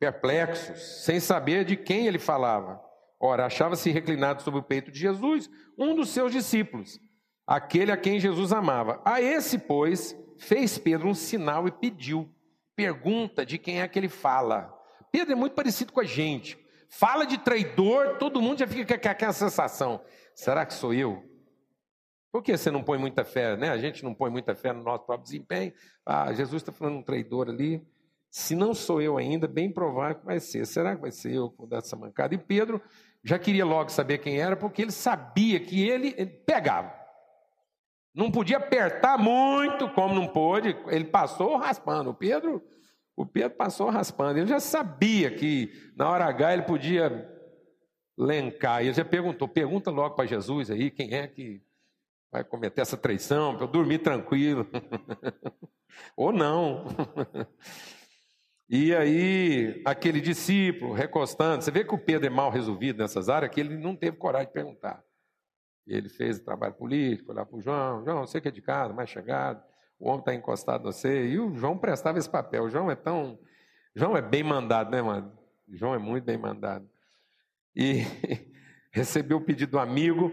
perplexos, 0.00 1.04
sem 1.04 1.20
saber 1.20 1.66
de 1.66 1.76
quem 1.76 2.06
ele 2.06 2.18
falava. 2.18 2.80
Ora, 3.20 3.44
achava-se 3.44 3.90
reclinado 3.90 4.40
sobre 4.40 4.60
o 4.60 4.64
peito 4.64 4.90
de 4.90 4.98
Jesus, 4.98 5.50
um 5.76 5.94
dos 5.94 6.08
seus 6.08 6.32
discípulos, 6.32 6.98
aquele 7.46 7.92
a 7.92 7.98
quem 7.98 8.18
Jesus 8.18 8.50
amava. 8.50 9.02
A 9.04 9.20
esse, 9.20 9.58
pois, 9.58 10.16
fez 10.38 10.78
Pedro 10.78 11.06
um 11.06 11.14
sinal 11.14 11.68
e 11.68 11.70
pediu: 11.70 12.34
pergunta 12.74 13.44
de 13.44 13.58
quem 13.58 13.82
é 13.82 13.86
que 13.86 13.98
ele 13.98 14.08
fala. 14.08 14.71
Pedro 15.12 15.32
é 15.32 15.36
muito 15.36 15.52
parecido 15.52 15.92
com 15.92 16.00
a 16.00 16.04
gente. 16.04 16.58
Fala 16.88 17.24
de 17.24 17.38
traidor, 17.38 18.16
todo 18.18 18.40
mundo 18.42 18.58
já 18.58 18.66
fica 18.66 18.98
com 18.98 19.08
aquela 19.08 19.32
sensação: 19.32 20.00
será 20.34 20.66
que 20.66 20.74
sou 20.74 20.92
eu? 20.92 21.22
Por 22.32 22.42
que 22.42 22.56
você 22.56 22.70
não 22.70 22.82
põe 22.82 22.98
muita 22.98 23.24
fé, 23.24 23.56
né? 23.58 23.68
A 23.68 23.76
gente 23.76 24.02
não 24.02 24.14
põe 24.14 24.30
muita 24.30 24.54
fé 24.54 24.72
no 24.72 24.82
nosso 24.82 25.04
próprio 25.04 25.24
desempenho. 25.24 25.72
Ah, 26.04 26.32
Jesus 26.32 26.62
está 26.62 26.72
falando 26.72 26.96
um 26.96 27.02
traidor 27.02 27.50
ali. 27.50 27.86
Se 28.30 28.54
não 28.56 28.72
sou 28.72 29.02
eu 29.02 29.18
ainda, 29.18 29.46
bem 29.46 29.70
provável 29.70 30.16
que 30.16 30.24
vai 30.24 30.40
ser. 30.40 30.66
Será 30.66 30.96
que 30.96 31.02
vai 31.02 31.10
ser 31.10 31.34
eu 31.34 31.50
por 31.50 31.66
dar 31.66 31.78
essa 31.78 31.94
mancada? 31.94 32.34
E 32.34 32.38
Pedro 32.38 32.80
já 33.22 33.38
queria 33.38 33.66
logo 33.66 33.90
saber 33.90 34.18
quem 34.18 34.40
era, 34.40 34.56
porque 34.56 34.80
ele 34.80 34.90
sabia 34.90 35.60
que 35.60 35.86
ele, 35.86 36.14
ele 36.16 36.30
pegava. 36.30 36.90
Não 38.14 38.30
podia 38.30 38.56
apertar 38.56 39.18
muito, 39.18 39.88
como 39.90 40.14
não 40.14 40.26
pôde. 40.26 40.74
Ele 40.88 41.04
passou 41.04 41.56
raspando. 41.58 42.10
O 42.10 42.14
Pedro, 42.14 42.62
o 43.16 43.26
Pedro 43.26 43.56
passou 43.56 43.90
raspando. 43.90 44.38
Ele 44.38 44.46
já 44.46 44.60
sabia 44.60 45.30
que 45.30 45.92
na 45.96 46.08
hora 46.08 46.24
H 46.26 46.52
ele 46.52 46.62
podia 46.62 47.28
lencar. 48.16 48.82
Ele 48.82 48.92
já 48.92 49.04
perguntou: 49.04 49.48
pergunta 49.48 49.90
logo 49.90 50.14
para 50.14 50.26
Jesus 50.26 50.70
aí 50.70 50.90
quem 50.90 51.14
é 51.14 51.26
que 51.26 51.62
vai 52.30 52.42
cometer 52.42 52.80
essa 52.80 52.96
traição, 52.96 53.54
para 53.54 53.64
eu 53.64 53.70
dormir 53.70 53.98
tranquilo. 53.98 54.66
Ou 56.16 56.32
não. 56.32 56.86
e 58.68 58.94
aí, 58.94 59.82
aquele 59.84 60.18
discípulo 60.18 60.94
recostando, 60.94 61.62
você 61.62 61.70
vê 61.70 61.84
que 61.84 61.94
o 61.94 61.98
Pedro 61.98 62.26
é 62.26 62.30
mal 62.30 62.50
resolvido 62.50 63.02
nessas 63.02 63.28
áreas, 63.28 63.52
que 63.52 63.60
ele 63.60 63.76
não 63.76 63.94
teve 63.94 64.16
coragem 64.16 64.46
de 64.46 64.54
perguntar. 64.54 65.04
Ele 65.86 66.08
fez 66.08 66.38
o 66.38 66.44
trabalho 66.44 66.72
político, 66.72 67.34
lá 67.34 67.44
para 67.44 67.56
o 67.56 67.60
João, 67.60 68.02
João, 68.02 68.26
você 68.26 68.40
que 68.40 68.48
é 68.48 68.50
de 68.50 68.62
casa, 68.62 68.94
mais 68.94 69.10
chegado, 69.10 69.62
o 70.02 70.08
homem 70.08 70.18
está 70.18 70.34
encostado 70.34 70.82
no 70.82 70.92
você, 70.92 71.28
e 71.28 71.38
o 71.38 71.54
João 71.54 71.78
prestava 71.78 72.18
esse 72.18 72.28
papel. 72.28 72.64
O 72.64 72.68
João 72.68 72.90
é 72.90 72.96
tão. 72.96 73.38
João 73.94 74.16
é 74.16 74.20
bem 74.20 74.42
mandado, 74.42 74.90
né, 74.90 75.00
mano? 75.00 75.32
João 75.68 75.94
é 75.94 75.98
muito 75.98 76.24
bem 76.24 76.36
mandado. 76.36 76.90
E 77.74 78.02
recebeu 78.90 79.36
o 79.36 79.40
pedido 79.40 79.70
do 79.70 79.78
amigo, 79.78 80.32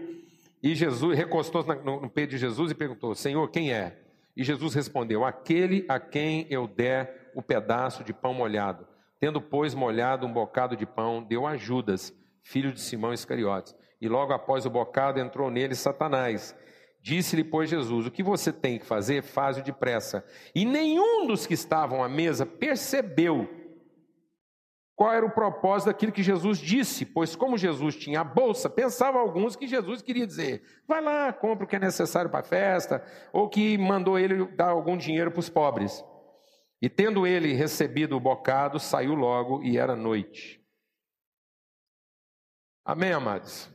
e 0.60 0.74
Jesus 0.74 1.16
recostou 1.16 1.62
no, 1.62 2.00
no 2.00 2.10
peito 2.10 2.30
de 2.30 2.38
Jesus 2.38 2.72
e 2.72 2.74
perguntou: 2.74 3.14
Senhor, 3.14 3.48
quem 3.48 3.72
é? 3.72 4.02
E 4.36 4.42
Jesus 4.42 4.74
respondeu: 4.74 5.24
Aquele 5.24 5.86
a 5.88 6.00
quem 6.00 6.48
eu 6.50 6.66
der 6.66 7.30
o 7.32 7.40
pedaço 7.40 8.02
de 8.02 8.12
pão 8.12 8.34
molhado. 8.34 8.88
Tendo, 9.20 9.40
pois, 9.40 9.72
molhado 9.72 10.26
um 10.26 10.32
bocado 10.32 10.76
de 10.76 10.84
pão, 10.84 11.22
deu 11.22 11.46
a 11.46 11.56
Judas, 11.56 12.12
filho 12.42 12.72
de 12.72 12.80
Simão 12.80 13.12
Iscariotes. 13.12 13.76
E 14.00 14.08
logo 14.08 14.32
após 14.32 14.66
o 14.66 14.70
bocado 14.70 15.20
entrou 15.20 15.48
nele 15.48 15.76
Satanás. 15.76 16.56
Disse-lhe, 17.02 17.42
pois, 17.42 17.70
Jesus: 17.70 18.06
O 18.06 18.10
que 18.10 18.22
você 18.22 18.52
tem 18.52 18.78
que 18.78 18.84
fazer, 18.84 19.22
faz-o 19.22 19.62
depressa. 19.62 20.24
E 20.54 20.64
nenhum 20.64 21.26
dos 21.26 21.46
que 21.46 21.54
estavam 21.54 22.04
à 22.04 22.08
mesa 22.08 22.44
percebeu 22.44 23.48
qual 25.00 25.14
era 25.14 25.24
o 25.24 25.30
propósito 25.30 25.86
daquilo 25.86 26.12
que 26.12 26.22
Jesus 26.22 26.58
disse, 26.58 27.06
pois, 27.06 27.34
como 27.34 27.56
Jesus 27.56 27.96
tinha 27.96 28.20
a 28.20 28.24
bolsa, 28.24 28.68
pensavam 28.68 29.18
alguns 29.18 29.56
que 29.56 29.66
Jesus 29.66 30.02
queria 30.02 30.26
dizer: 30.26 30.62
vai 30.86 31.00
lá, 31.00 31.32
compra 31.32 31.64
o 31.64 31.66
que 31.66 31.76
é 31.76 31.78
necessário 31.78 32.30
para 32.30 32.40
a 32.40 32.42
festa, 32.42 33.02
ou 33.32 33.48
que 33.48 33.78
mandou 33.78 34.18
ele 34.18 34.44
dar 34.54 34.68
algum 34.68 34.98
dinheiro 34.98 35.30
para 35.30 35.40
os 35.40 35.48
pobres. 35.48 36.04
E 36.82 36.88
tendo 36.90 37.26
ele 37.26 37.54
recebido 37.54 38.14
o 38.14 38.20
bocado, 38.20 38.78
saiu 38.78 39.14
logo 39.14 39.62
e 39.62 39.78
era 39.78 39.96
noite. 39.96 40.62
Amém, 42.84 43.12
amados? 43.12 43.70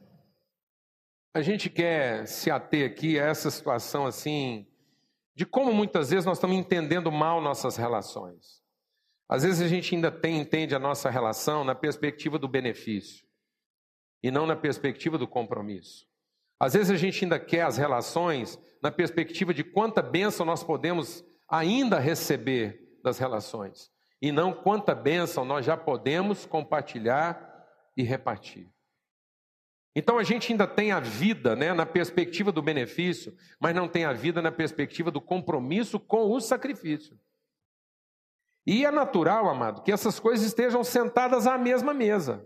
A 1.36 1.42
gente 1.42 1.70
quer 1.70 2.26
se 2.30 2.50
ater 2.50 2.90
aqui 2.90 3.20
a 3.20 3.26
essa 3.26 3.52
situação 3.52 4.06
assim, 4.06 4.66
de 5.36 5.46
como 5.46 5.74
muitas 5.74 6.10
vezes 6.10 6.26
nós 6.26 6.38
estamos 6.38 6.56
entendendo 6.56 7.12
mal 7.12 7.42
nossas 7.42 7.76
relações. 7.76 8.64
Às 9.28 9.44
vezes 9.44 9.60
a 9.60 9.68
gente 9.68 9.94
ainda 9.94 10.10
tem, 10.10 10.40
entende 10.40 10.74
a 10.74 10.80
nossa 10.80 11.10
relação 11.10 11.66
na 11.66 11.76
perspectiva 11.76 12.40
do 12.40 12.48
benefício 12.48 13.28
e 14.24 14.32
não 14.32 14.48
na 14.48 14.56
perspectiva 14.56 15.18
do 15.18 15.28
compromisso. 15.28 16.08
Às 16.58 16.72
vezes 16.72 16.90
a 16.90 16.96
gente 16.96 17.26
ainda 17.26 17.38
quer 17.38 17.64
as 17.64 17.76
relações 17.76 18.58
na 18.82 18.90
perspectiva 18.90 19.54
de 19.54 19.66
quanta 19.66 20.02
bênção 20.02 20.46
nós 20.46 20.64
podemos 20.64 21.22
ainda 21.50 22.00
receber 22.00 22.98
das 23.04 23.20
relações 23.20 23.92
e 24.22 24.32
não 24.32 24.54
quanta 24.54 24.96
bênção 24.96 25.44
nós 25.44 25.66
já 25.66 25.76
podemos 25.76 26.46
compartilhar 26.46 27.68
e 27.98 28.04
repartir. 28.04 28.74
Então 29.96 30.18
a 30.18 30.24
gente 30.24 30.52
ainda 30.52 30.68
tem 30.68 30.92
a 30.92 31.00
vida 31.00 31.56
né, 31.56 31.74
na 31.74 31.86
perspectiva 31.86 32.52
do 32.52 32.62
benefício, 32.62 33.34
mas 33.60 33.74
não 33.74 33.88
tem 33.88 34.04
a 34.04 34.12
vida 34.12 34.42
na 34.42 34.52
perspectiva 34.52 35.10
do 35.10 35.22
compromisso 35.22 35.98
com 35.98 36.32
o 36.32 36.42
sacrifício. 36.42 37.18
E 38.68 38.86
é 38.86 38.92
natural, 38.92 39.48
amado, 39.48 39.84
que 39.84 39.92
essas 39.92 40.20
coisas 40.20 40.46
estejam 40.46 40.84
sentadas 40.84 41.48
à 41.48 41.58
mesma 41.58 41.94
mesa. 41.94 42.46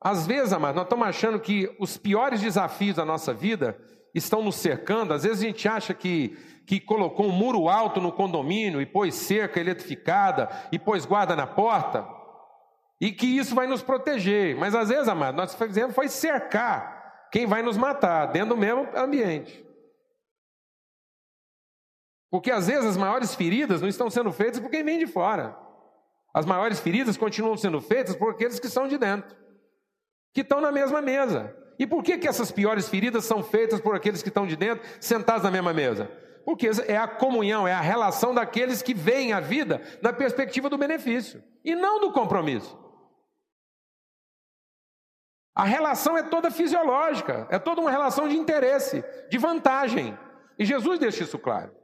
Às 0.00 0.26
vezes, 0.26 0.52
amado, 0.52 0.74
nós 0.74 0.84
estamos 0.84 1.06
achando 1.06 1.38
que 1.38 1.76
os 1.78 1.96
piores 1.96 2.40
desafios 2.40 2.96
da 2.96 3.04
nossa 3.04 3.32
vida 3.32 3.78
estão 4.12 4.42
nos 4.42 4.56
cercando. 4.56 5.14
Às 5.14 5.22
vezes 5.22 5.44
a 5.44 5.46
gente 5.46 5.68
acha 5.68 5.94
que, 5.94 6.36
que 6.66 6.80
colocou 6.80 7.26
um 7.26 7.32
muro 7.32 7.68
alto 7.68 8.00
no 8.00 8.10
condomínio 8.10 8.80
e 8.80 8.86
pôs 8.86 9.14
cerca 9.14 9.60
eletrificada 9.60 10.48
e 10.72 10.78
pôs 10.78 11.06
guarda 11.06 11.36
na 11.36 11.46
porta 11.46 12.04
e 13.02 13.10
que 13.10 13.26
isso 13.26 13.52
vai 13.52 13.66
nos 13.66 13.82
proteger. 13.82 14.56
Mas 14.56 14.76
às 14.76 14.88
vezes, 14.88 15.08
amado, 15.08 15.36
nós 15.36 15.52
fizemos 15.56 15.92
foi 15.92 16.06
cercar 16.06 17.26
quem 17.32 17.46
vai 17.46 17.60
nos 17.60 17.76
matar 17.76 18.26
dentro 18.26 18.50
do 18.50 18.56
mesmo 18.56 18.88
ambiente. 18.94 19.66
Porque 22.30 22.52
às 22.52 22.68
vezes 22.68 22.90
as 22.90 22.96
maiores 22.96 23.34
feridas 23.34 23.80
não 23.80 23.88
estão 23.88 24.08
sendo 24.08 24.30
feitas 24.30 24.60
por 24.60 24.70
quem 24.70 24.84
vem 24.84 25.00
de 25.00 25.08
fora. 25.08 25.58
As 26.32 26.46
maiores 26.46 26.78
feridas 26.78 27.16
continuam 27.16 27.56
sendo 27.56 27.80
feitas 27.80 28.14
por 28.14 28.30
aqueles 28.30 28.60
que 28.60 28.68
são 28.68 28.86
de 28.86 28.96
dentro, 28.96 29.36
que 30.32 30.42
estão 30.42 30.60
na 30.60 30.70
mesma 30.70 31.02
mesa. 31.02 31.56
E 31.80 31.86
por 31.88 32.04
que, 32.04 32.16
que 32.16 32.28
essas 32.28 32.52
piores 32.52 32.88
feridas 32.88 33.24
são 33.24 33.42
feitas 33.42 33.80
por 33.80 33.96
aqueles 33.96 34.22
que 34.22 34.28
estão 34.28 34.46
de 34.46 34.54
dentro, 34.54 34.88
sentados 35.00 35.42
na 35.42 35.50
mesma 35.50 35.72
mesa? 35.72 36.08
Porque 36.44 36.70
é 36.86 36.96
a 36.96 37.08
comunhão, 37.08 37.66
é 37.66 37.72
a 37.72 37.80
relação 37.80 38.32
daqueles 38.32 38.80
que 38.80 38.94
veem 38.94 39.32
a 39.32 39.40
vida 39.40 39.82
na 40.00 40.12
perspectiva 40.12 40.70
do 40.70 40.78
benefício 40.78 41.42
e 41.64 41.74
não 41.74 42.00
do 42.00 42.12
compromisso. 42.12 42.80
A 45.54 45.64
relação 45.64 46.16
é 46.16 46.22
toda 46.22 46.50
fisiológica, 46.50 47.46
é 47.50 47.58
toda 47.58 47.80
uma 47.80 47.90
relação 47.90 48.26
de 48.28 48.36
interesse, 48.36 49.04
de 49.28 49.38
vantagem. 49.38 50.18
E 50.58 50.64
Jesus 50.64 50.98
deixa 50.98 51.24
isso 51.24 51.38
claro 51.38 51.82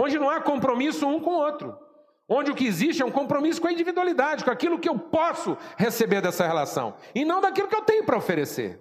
onde 0.00 0.18
não 0.18 0.30
há 0.30 0.40
compromisso 0.40 1.06
um 1.06 1.20
com 1.20 1.30
o 1.30 1.38
outro, 1.38 1.78
onde 2.26 2.50
o 2.50 2.54
que 2.54 2.66
existe 2.66 3.02
é 3.02 3.04
um 3.04 3.10
compromisso 3.10 3.60
com 3.60 3.68
a 3.68 3.72
individualidade, 3.72 4.44
com 4.44 4.50
aquilo 4.50 4.78
que 4.78 4.88
eu 4.88 4.98
posso 4.98 5.58
receber 5.76 6.22
dessa 6.22 6.46
relação, 6.46 6.96
e 7.14 7.22
não 7.22 7.40
daquilo 7.40 7.68
que 7.68 7.74
eu 7.74 7.82
tenho 7.82 8.06
para 8.06 8.16
oferecer. 8.16 8.80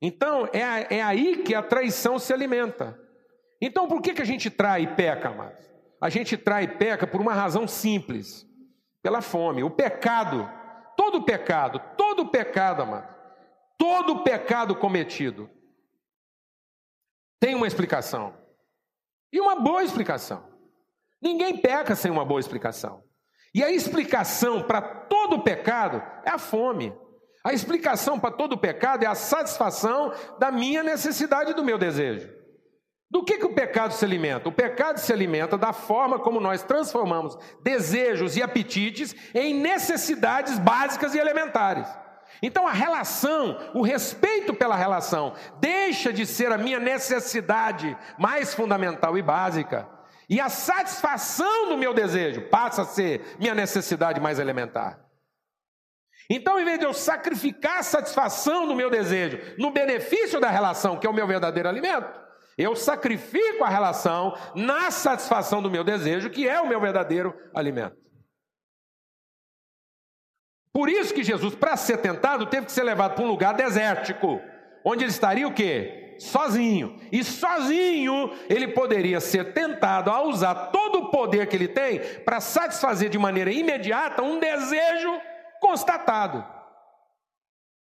Então, 0.00 0.46
é, 0.52 0.98
é 0.98 1.02
aí 1.02 1.42
que 1.42 1.54
a 1.54 1.62
traição 1.62 2.18
se 2.18 2.32
alimenta. 2.32 2.96
Então, 3.60 3.88
por 3.88 4.00
que, 4.00 4.14
que 4.14 4.22
a 4.22 4.26
gente 4.26 4.48
trai 4.48 4.82
e 4.82 4.94
peca, 4.94 5.30
amados? 5.30 5.66
A 6.00 6.08
gente 6.08 6.36
trai 6.36 6.64
e 6.64 6.68
peca 6.68 7.06
por 7.06 7.20
uma 7.20 7.32
razão 7.32 7.66
simples: 7.66 8.46
pela 9.06 9.22
fome. 9.22 9.62
O 9.62 9.70
pecado, 9.70 10.50
todo 10.96 11.22
pecado, 11.22 11.80
todo 11.96 12.26
pecado, 12.26 12.82
amado, 12.82 13.06
todo 13.78 14.24
pecado 14.24 14.74
cometido 14.74 15.48
tem 17.38 17.54
uma 17.54 17.68
explicação. 17.68 18.36
E 19.32 19.40
uma 19.40 19.54
boa 19.60 19.84
explicação. 19.84 20.44
Ninguém 21.22 21.56
peca 21.56 21.94
sem 21.94 22.10
uma 22.10 22.24
boa 22.24 22.40
explicação. 22.40 23.04
E 23.54 23.62
a 23.62 23.70
explicação 23.70 24.64
para 24.64 24.82
todo 24.82 25.40
pecado 25.40 26.02
é 26.24 26.30
a 26.30 26.38
fome. 26.38 26.92
A 27.44 27.52
explicação 27.52 28.18
para 28.18 28.34
todo 28.34 28.58
pecado 28.58 29.04
é 29.04 29.06
a 29.06 29.14
satisfação 29.14 30.12
da 30.40 30.50
minha 30.50 30.82
necessidade 30.82 31.52
e 31.52 31.54
do 31.54 31.62
meu 31.62 31.78
desejo. 31.78 32.28
Do 33.10 33.24
que, 33.24 33.38
que 33.38 33.46
o 33.46 33.54
pecado 33.54 33.92
se 33.92 34.04
alimenta? 34.04 34.48
O 34.48 34.52
pecado 34.52 34.98
se 34.98 35.12
alimenta 35.12 35.56
da 35.56 35.72
forma 35.72 36.18
como 36.18 36.40
nós 36.40 36.62
transformamos 36.62 37.38
desejos 37.62 38.36
e 38.36 38.42
apetites 38.42 39.14
em 39.32 39.54
necessidades 39.54 40.58
básicas 40.58 41.14
e 41.14 41.18
elementares. 41.18 41.88
Então 42.42 42.66
a 42.66 42.72
relação, 42.72 43.56
o 43.74 43.82
respeito 43.82 44.52
pela 44.52 44.76
relação, 44.76 45.34
deixa 45.60 46.12
de 46.12 46.26
ser 46.26 46.52
a 46.52 46.58
minha 46.58 46.80
necessidade 46.80 47.96
mais 48.18 48.52
fundamental 48.52 49.16
e 49.16 49.22
básica, 49.22 49.88
e 50.28 50.40
a 50.40 50.48
satisfação 50.48 51.68
do 51.68 51.78
meu 51.78 51.94
desejo 51.94 52.48
passa 52.48 52.82
a 52.82 52.84
ser 52.84 53.36
minha 53.38 53.54
necessidade 53.54 54.20
mais 54.20 54.40
elementar. 54.40 55.00
Então, 56.28 56.58
em 56.58 56.64
vez 56.64 56.80
de 56.80 56.84
eu 56.84 56.92
sacrificar 56.92 57.78
a 57.78 57.84
satisfação 57.84 58.66
do 58.66 58.74
meu 58.74 58.90
desejo 58.90 59.38
no 59.56 59.70
benefício 59.70 60.40
da 60.40 60.50
relação, 60.50 60.98
que 60.98 61.06
é 61.06 61.10
o 61.10 61.14
meu 61.14 61.26
verdadeiro 61.28 61.68
alimento, 61.68 62.25
eu 62.56 62.74
sacrifico 62.74 63.64
a 63.64 63.68
relação 63.68 64.34
na 64.54 64.90
satisfação 64.90 65.60
do 65.60 65.70
meu 65.70 65.84
desejo, 65.84 66.30
que 66.30 66.48
é 66.48 66.60
o 66.60 66.68
meu 66.68 66.80
verdadeiro 66.80 67.34
alimento. 67.54 67.96
Por 70.72 70.88
isso 70.88 71.14
que 71.14 71.24
Jesus, 71.24 71.54
para 71.54 71.76
ser 71.76 71.98
tentado, 71.98 72.46
teve 72.46 72.66
que 72.66 72.72
ser 72.72 72.82
levado 72.82 73.14
para 73.14 73.24
um 73.24 73.28
lugar 73.28 73.54
desértico, 73.54 74.40
onde 74.84 75.04
ele 75.04 75.10
estaria 75.10 75.48
o 75.48 75.54
quê? 75.54 76.16
Sozinho. 76.18 76.98
E 77.12 77.22
sozinho 77.22 78.32
ele 78.48 78.68
poderia 78.68 79.20
ser 79.20 79.52
tentado 79.52 80.10
a 80.10 80.22
usar 80.22 80.54
todo 80.66 80.98
o 81.00 81.10
poder 81.10 81.46
que 81.46 81.56
ele 81.56 81.68
tem 81.68 82.00
para 82.24 82.40
satisfazer 82.40 83.10
de 83.10 83.18
maneira 83.18 83.50
imediata 83.50 84.22
um 84.22 84.38
desejo 84.38 85.20
constatado. 85.60 86.55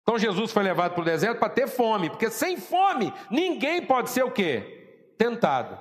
Então 0.06 0.20
Jesus 0.20 0.52
foi 0.52 0.62
levado 0.62 0.94
para 0.94 1.02
o 1.02 1.06
deserto 1.06 1.40
para 1.40 1.50
ter 1.50 1.68
fome, 1.68 2.12
porque 2.12 2.30
sem 2.30 2.58
fome 2.58 3.12
ninguém 3.32 3.82
pode 3.82 4.12
ser 4.12 4.24
o 4.24 4.30
quê? 4.30 5.16
Tentado. 5.18 5.80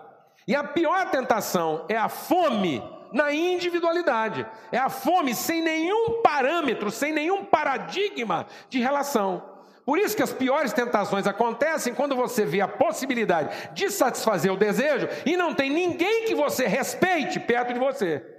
E 0.48 0.56
a 0.56 0.64
pior 0.64 1.10
tentação 1.10 1.84
é 1.90 1.96
a 1.96 2.08
fome 2.08 2.82
na 3.12 3.34
individualidade. 3.34 4.46
É 4.72 4.78
a 4.78 4.88
fome 4.88 5.34
sem 5.34 5.60
nenhum 5.60 6.22
parâmetro, 6.22 6.90
sem 6.90 7.12
nenhum 7.12 7.44
paradigma 7.44 8.46
de 8.70 8.78
relação. 8.78 9.42
Por 9.84 9.98
isso 9.98 10.16
que 10.16 10.22
as 10.22 10.32
piores 10.32 10.72
tentações 10.72 11.26
acontecem 11.26 11.92
quando 11.92 12.16
você 12.16 12.46
vê 12.46 12.62
a 12.62 12.68
possibilidade 12.68 13.70
de 13.74 13.90
satisfazer 13.90 14.50
o 14.50 14.56
desejo 14.56 15.06
e 15.26 15.36
não 15.36 15.52
tem 15.52 15.68
ninguém 15.68 16.24
que 16.24 16.34
você 16.34 16.66
respeite 16.66 17.38
perto 17.38 17.74
de 17.74 17.78
você. 17.78 18.33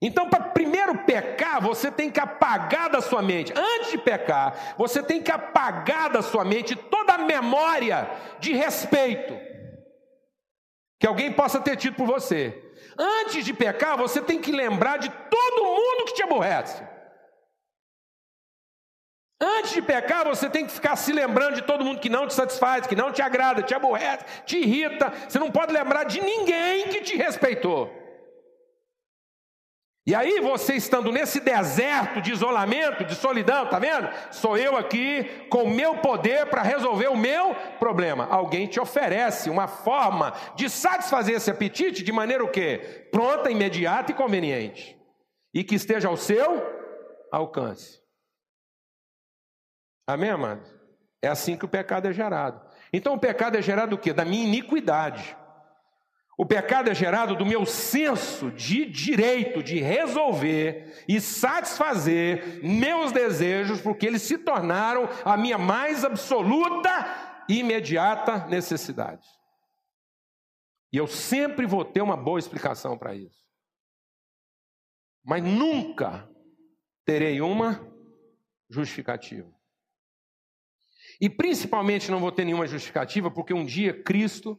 Então, 0.00 0.28
para 0.28 0.44
primeiro 0.50 0.98
pecar, 0.98 1.60
você 1.60 1.90
tem 1.90 2.08
que 2.10 2.20
apagar 2.20 2.88
da 2.88 3.00
sua 3.00 3.20
mente. 3.20 3.52
Antes 3.56 3.90
de 3.90 3.98
pecar, 3.98 4.74
você 4.78 5.02
tem 5.02 5.20
que 5.20 5.30
apagar 5.30 6.08
da 6.08 6.22
sua 6.22 6.44
mente 6.44 6.76
toda 6.76 7.14
a 7.14 7.18
memória 7.18 8.08
de 8.38 8.52
respeito 8.52 9.36
que 11.00 11.06
alguém 11.06 11.32
possa 11.32 11.60
ter 11.60 11.76
tido 11.76 11.96
por 11.96 12.06
você. 12.06 12.64
Antes 12.96 13.44
de 13.44 13.52
pecar, 13.52 13.96
você 13.96 14.20
tem 14.20 14.40
que 14.40 14.52
lembrar 14.52 14.98
de 14.98 15.08
todo 15.08 15.64
mundo 15.64 16.04
que 16.06 16.14
te 16.14 16.22
aborrece. 16.22 16.82
Antes 19.40 19.72
de 19.72 19.82
pecar, 19.82 20.24
você 20.24 20.50
tem 20.50 20.66
que 20.66 20.72
ficar 20.72 20.96
se 20.96 21.12
lembrando 21.12 21.54
de 21.54 21.62
todo 21.62 21.84
mundo 21.84 22.00
que 22.00 22.08
não 22.08 22.26
te 22.26 22.34
satisfaz, 22.34 22.86
que 22.86 22.96
não 22.96 23.12
te 23.12 23.22
agrada, 23.22 23.62
te 23.62 23.72
aborrece, 23.72 24.24
te 24.44 24.58
irrita. 24.58 25.12
Você 25.28 25.38
não 25.38 25.50
pode 25.50 25.72
lembrar 25.72 26.04
de 26.04 26.20
ninguém 26.20 26.88
que 26.88 27.00
te 27.02 27.16
respeitou. 27.16 27.97
E 30.08 30.14
aí, 30.14 30.40
você 30.40 30.72
estando 30.72 31.12
nesse 31.12 31.38
deserto 31.38 32.22
de 32.22 32.32
isolamento, 32.32 33.04
de 33.04 33.14
solidão, 33.14 33.68
tá 33.68 33.78
vendo? 33.78 34.08
Sou 34.30 34.56
eu 34.56 34.74
aqui 34.74 35.24
com 35.50 35.64
o 35.64 35.70
meu 35.70 35.98
poder 35.98 36.46
para 36.46 36.62
resolver 36.62 37.08
o 37.08 37.16
meu 37.16 37.54
problema. 37.78 38.24
Alguém 38.24 38.66
te 38.66 38.80
oferece 38.80 39.50
uma 39.50 39.68
forma 39.68 40.32
de 40.56 40.70
satisfazer 40.70 41.36
esse 41.36 41.50
apetite 41.50 42.02
de 42.02 42.10
maneira 42.10 42.42
o 42.42 42.50
quê? 42.50 43.06
Pronta, 43.12 43.50
imediata 43.50 44.10
e 44.10 44.14
conveniente. 44.14 44.98
E 45.52 45.62
que 45.62 45.74
esteja 45.74 46.08
ao 46.08 46.16
seu 46.16 46.58
alcance. 47.30 48.00
Amém, 50.06 50.30
amados? 50.30 50.74
É 51.20 51.28
assim 51.28 51.54
que 51.54 51.66
o 51.66 51.68
pecado 51.68 52.08
é 52.08 52.14
gerado. 52.14 52.66
Então 52.94 53.12
o 53.12 53.20
pecado 53.20 53.58
é 53.58 53.60
gerado 53.60 53.90
do 53.90 53.98
quê? 53.98 54.14
Da 54.14 54.24
minha 54.24 54.46
iniquidade. 54.46 55.36
O 56.40 56.46
pecado 56.46 56.88
é 56.88 56.94
gerado 56.94 57.34
do 57.34 57.44
meu 57.44 57.66
senso 57.66 58.52
de 58.52 58.86
direito 58.86 59.60
de 59.60 59.80
resolver 59.80 61.04
e 61.08 61.20
satisfazer 61.20 62.60
meus 62.62 63.10
desejos, 63.10 63.80
porque 63.80 64.06
eles 64.06 64.22
se 64.22 64.38
tornaram 64.38 65.08
a 65.24 65.36
minha 65.36 65.58
mais 65.58 66.04
absoluta 66.04 67.44
e 67.48 67.58
imediata 67.58 68.46
necessidade. 68.46 69.26
E 70.92 70.96
eu 70.96 71.08
sempre 71.08 71.66
vou 71.66 71.84
ter 71.84 72.02
uma 72.02 72.16
boa 72.16 72.38
explicação 72.38 72.96
para 72.96 73.16
isso. 73.16 73.44
Mas 75.24 75.42
nunca 75.42 76.30
terei 77.04 77.40
uma 77.40 77.84
justificativa. 78.70 79.52
E 81.20 81.28
principalmente 81.28 82.12
não 82.12 82.20
vou 82.20 82.30
ter 82.30 82.44
nenhuma 82.44 82.68
justificativa, 82.68 83.28
porque 83.28 83.52
um 83.52 83.66
dia 83.66 84.04
Cristo 84.04 84.56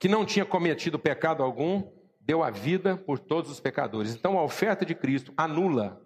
que 0.00 0.08
não 0.08 0.24
tinha 0.24 0.46
cometido 0.46 0.98
pecado 0.98 1.42
algum, 1.42 1.92
deu 2.18 2.42
a 2.42 2.50
vida 2.50 2.96
por 2.96 3.18
todos 3.18 3.50
os 3.50 3.60
pecadores. 3.60 4.14
Então 4.14 4.38
a 4.38 4.42
oferta 4.42 4.84
de 4.84 4.94
Cristo 4.94 5.32
anula. 5.36 6.02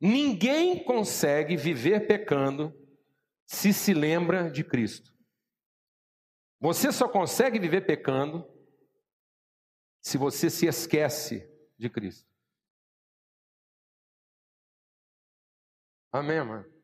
Ninguém 0.00 0.82
consegue 0.82 1.56
viver 1.56 2.08
pecando 2.08 2.74
se 3.46 3.72
se 3.72 3.94
lembra 3.94 4.50
de 4.50 4.64
Cristo. 4.64 5.16
Você 6.58 6.90
só 6.90 7.08
consegue 7.08 7.60
viver 7.60 7.86
pecando 7.86 8.44
se 10.00 10.18
você 10.18 10.50
se 10.50 10.66
esquece 10.66 11.48
de 11.78 11.88
Cristo. 11.88 12.28
Amém, 16.12 16.44
mano? 16.44 16.79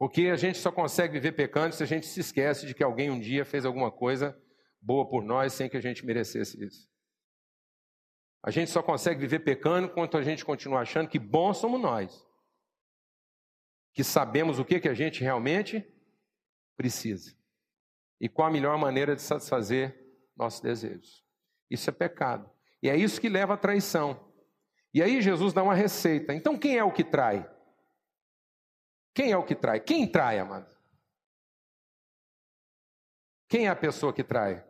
Porque 0.00 0.28
a 0.28 0.36
gente 0.36 0.56
só 0.56 0.72
consegue 0.72 1.12
viver 1.12 1.32
pecando 1.32 1.74
se 1.74 1.82
a 1.82 1.86
gente 1.86 2.06
se 2.06 2.20
esquece 2.20 2.66
de 2.66 2.72
que 2.72 2.82
alguém 2.82 3.10
um 3.10 3.20
dia 3.20 3.44
fez 3.44 3.66
alguma 3.66 3.92
coisa 3.92 4.34
boa 4.80 5.06
por 5.06 5.22
nós 5.22 5.52
sem 5.52 5.68
que 5.68 5.76
a 5.76 5.80
gente 5.80 6.06
merecesse 6.06 6.64
isso. 6.64 6.88
A 8.42 8.50
gente 8.50 8.70
só 8.70 8.82
consegue 8.82 9.20
viver 9.20 9.40
pecando 9.40 9.88
enquanto 9.88 10.16
a 10.16 10.22
gente 10.22 10.42
continua 10.42 10.80
achando 10.80 11.06
que 11.06 11.18
bom 11.18 11.52
somos 11.52 11.78
nós. 11.78 12.26
Que 13.92 14.02
sabemos 14.02 14.58
o 14.58 14.64
que, 14.64 14.80
que 14.80 14.88
a 14.88 14.94
gente 14.94 15.22
realmente 15.22 15.86
precisa. 16.78 17.36
E 18.18 18.26
qual 18.26 18.48
a 18.48 18.50
melhor 18.50 18.78
maneira 18.78 19.14
de 19.14 19.20
satisfazer 19.20 19.94
nossos 20.34 20.62
desejos. 20.62 21.22
Isso 21.68 21.90
é 21.90 21.92
pecado. 21.92 22.50
E 22.82 22.88
é 22.88 22.96
isso 22.96 23.20
que 23.20 23.28
leva 23.28 23.52
à 23.52 23.58
traição. 23.58 24.32
E 24.94 25.02
aí 25.02 25.20
Jesus 25.20 25.52
dá 25.52 25.62
uma 25.62 25.74
receita. 25.74 26.32
Então 26.32 26.56
quem 26.56 26.78
é 26.78 26.84
o 26.84 26.90
que 26.90 27.04
trai? 27.04 27.46
Quem 29.14 29.32
é 29.32 29.36
o 29.36 29.44
que 29.44 29.54
trai? 29.54 29.80
Quem 29.80 30.10
trai, 30.10 30.38
amado? 30.38 30.74
Quem 33.48 33.66
é 33.66 33.68
a 33.68 33.76
pessoa 33.76 34.12
que 34.12 34.22
trai? 34.22 34.64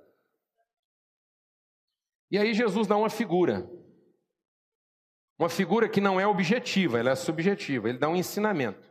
E 2.31 2.39
aí 2.39 2.55
Jesus 2.55 2.87
dá 2.87 2.97
uma 2.97 3.11
figura. 3.11 3.71
Uma 5.39 5.49
figura 5.49 5.89
que 5.89 6.01
não 6.01 6.19
é 6.19 6.27
objetiva, 6.27 6.99
ela 6.99 7.11
é 7.11 7.15
subjetiva. 7.15 7.89
Ele 7.89 7.99
dá 7.99 8.09
um 8.09 8.17
ensinamento. 8.17 8.91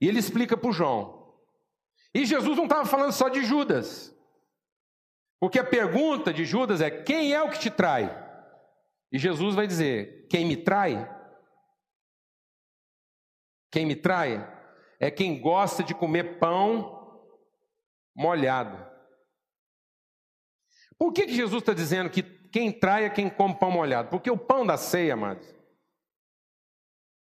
E 0.00 0.08
ele 0.08 0.18
explica 0.18 0.56
para 0.56 0.70
João. 0.70 1.36
E 2.14 2.24
Jesus 2.24 2.56
não 2.56 2.64
estava 2.64 2.86
falando 2.86 3.12
só 3.12 3.28
de 3.28 3.44
Judas. 3.44 4.14
Porque 5.40 5.58
a 5.58 5.64
pergunta 5.64 6.32
de 6.32 6.44
Judas 6.44 6.80
é: 6.80 6.90
quem 6.90 7.34
é 7.34 7.42
o 7.42 7.50
que 7.50 7.58
te 7.58 7.70
trai? 7.70 8.08
E 9.12 9.18
Jesus 9.18 9.54
vai 9.54 9.66
dizer: 9.66 10.26
quem 10.28 10.46
me 10.46 10.56
trai? 10.56 11.08
Quem 13.70 13.84
me 13.84 13.94
trai 13.94 14.57
é 15.00 15.10
quem 15.10 15.40
gosta 15.40 15.82
de 15.82 15.94
comer 15.94 16.38
pão 16.38 17.20
molhado. 18.16 18.86
Por 20.98 21.12
que, 21.12 21.26
que 21.26 21.34
Jesus 21.34 21.62
está 21.62 21.72
dizendo 21.72 22.10
que 22.10 22.22
quem 22.22 22.72
trai 22.72 23.04
é 23.04 23.10
quem 23.10 23.30
come 23.30 23.54
pão 23.54 23.70
molhado? 23.70 24.08
Porque 24.08 24.30
o 24.30 24.36
pão 24.36 24.66
da 24.66 24.76
ceia, 24.76 25.14
amados, 25.14 25.54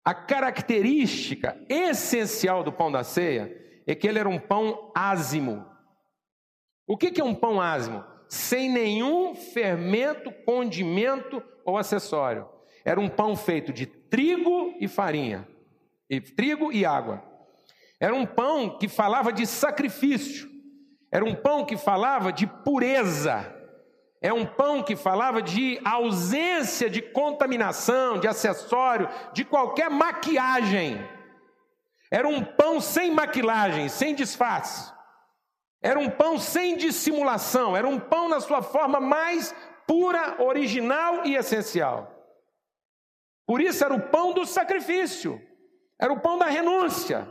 a 0.03 0.13
característica 0.13 1.60
essencial 1.67 2.63
do 2.63 2.72
pão 2.72 2.91
da 2.91 3.03
ceia 3.03 3.51
é 3.86 3.94
que 3.94 4.08
ele 4.08 4.20
era 4.20 4.29
um 4.29 4.39
pão 4.39 4.91
ázimo. 4.96 5.65
O 6.88 6.96
que 6.96 7.20
é 7.20 7.24
um 7.24 7.36
pão 7.36 7.60
ázimo? 7.60 8.03
Sem 8.29 8.72
nenhum 8.72 9.36
fermento, 9.36 10.32
condimento 10.46 11.44
ou 11.65 11.77
acessório. 11.77 12.48
Era 12.86 13.00
um 13.00 13.10
pão 13.10 13.36
feito 13.36 13.74
de 13.74 13.88
trigo 13.88 14.75
e 14.79 14.88
farinha, 14.88 15.48
e 16.08 16.22
trigo 16.22 16.72
e 16.72 16.86
água. 16.86 17.24
Era 17.99 18.13
um 18.13 18.25
pão 18.25 18.77
que 18.77 18.87
falava 18.87 19.31
de 19.31 19.45
sacrifício. 19.45 20.49
Era 21.11 21.23
um 21.23 21.35
pão 21.35 21.65
que 21.65 21.77
falava 21.77 22.31
de 22.31 22.45
pureza. 22.45 23.53
É 24.21 24.33
um 24.33 24.45
pão 24.45 24.81
que 24.81 24.95
falava 24.95 25.41
de 25.41 25.79
ausência 25.85 26.89
de 26.89 27.01
contaminação, 27.01 28.19
de 28.19 28.27
acessório, 28.27 29.07
de 29.33 29.45
qualquer 29.45 29.89
maquiagem. 29.89 31.07
Era 32.11 32.27
um 32.27 32.43
pão 32.43 32.81
sem 32.81 33.11
maquilagem, 33.11 33.87
sem 33.87 34.15
disfarce. 34.15 34.91
Era 35.81 35.99
um 35.99 36.09
pão 36.09 36.39
sem 36.39 36.75
dissimulação, 36.75 37.77
era 37.77 37.87
um 37.87 38.00
pão 38.00 38.27
na 38.27 38.39
sua 38.39 38.63
forma 38.63 39.00
mais 39.00 39.53
pura, 39.85 40.41
original 40.41 41.25
e 41.25 41.35
essencial. 41.35 42.11
Por 43.46 43.61
isso 43.61 43.83
era 43.85 43.93
o 43.93 44.09
pão 44.09 44.33
do 44.33 44.46
sacrifício, 44.46 45.39
era 46.00 46.11
o 46.11 46.20
pão 46.20 46.39
da 46.39 46.46
renúncia. 46.46 47.27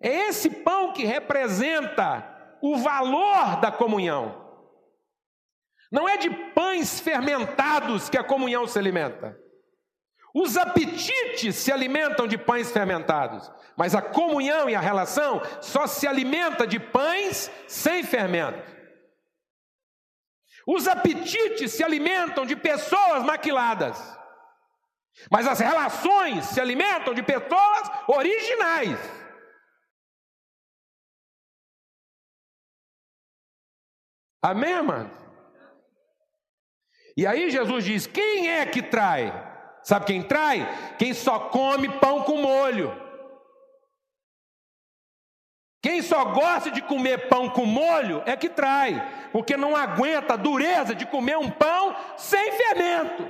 É 0.00 0.28
esse 0.28 0.48
pão 0.48 0.92
que 0.92 1.04
representa 1.04 2.56
o 2.62 2.76
valor 2.76 3.60
da 3.60 3.70
comunhão. 3.70 4.46
Não 5.90 6.08
é 6.08 6.16
de 6.16 6.30
pães 6.30 7.00
fermentados 7.00 8.08
que 8.08 8.18
a 8.18 8.24
comunhão 8.24 8.66
se 8.66 8.78
alimenta. 8.78 9.36
Os 10.34 10.56
apetites 10.56 11.56
se 11.56 11.72
alimentam 11.72 12.26
de 12.26 12.36
pães 12.36 12.70
fermentados, 12.70 13.50
mas 13.76 13.94
a 13.94 14.02
comunhão 14.02 14.68
e 14.68 14.74
a 14.74 14.80
relação 14.80 15.40
só 15.60 15.86
se 15.86 16.06
alimenta 16.06 16.66
de 16.66 16.78
pães 16.78 17.50
sem 17.66 18.04
fermento. 18.04 18.76
Os 20.66 20.86
apetites 20.86 21.72
se 21.72 21.82
alimentam 21.82 22.44
de 22.44 22.54
pessoas 22.54 23.24
maquiladas, 23.24 23.98
mas 25.30 25.46
as 25.46 25.58
relações 25.58 26.44
se 26.44 26.60
alimentam 26.60 27.14
de 27.14 27.22
pessoas 27.22 27.90
originais. 28.06 29.17
Amém, 34.42 34.82
mano? 34.82 35.10
E 37.16 37.26
aí 37.26 37.50
Jesus 37.50 37.84
diz: 37.84 38.06
quem 38.06 38.48
é 38.48 38.64
que 38.66 38.82
trai? 38.82 39.32
Sabe 39.82 40.06
quem 40.06 40.22
trai? 40.22 40.68
Quem 40.98 41.12
só 41.12 41.38
come 41.48 41.88
pão 41.98 42.22
com 42.22 42.36
molho. 42.36 43.08
Quem 45.80 46.02
só 46.02 46.24
gosta 46.26 46.70
de 46.70 46.82
comer 46.82 47.28
pão 47.28 47.48
com 47.48 47.64
molho 47.64 48.22
é 48.26 48.36
que 48.36 48.48
trai, 48.48 49.30
porque 49.32 49.56
não 49.56 49.76
aguenta 49.76 50.34
a 50.34 50.36
dureza 50.36 50.94
de 50.94 51.06
comer 51.06 51.38
um 51.38 51.50
pão 51.50 51.96
sem 52.16 52.52
fermento. 52.52 53.26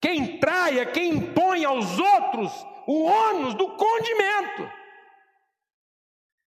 Quem 0.00 0.38
trai 0.38 0.78
é 0.78 0.86
quem 0.86 1.10
impõe 1.10 1.64
aos 1.64 1.98
outros 1.98 2.52
o 2.86 3.04
ônus 3.04 3.54
do 3.54 3.68
condimento. 3.76 4.83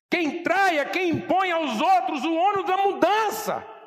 Quem 0.10 0.41
trai 0.43 0.80
é 0.80 0.86
quem 0.86 1.10
impõe 1.10 1.52
aos 1.52 1.82
outros 1.82 2.24
o 2.24 2.34
ônus 2.34 2.65
da 2.65 2.78
mudança 2.78 3.78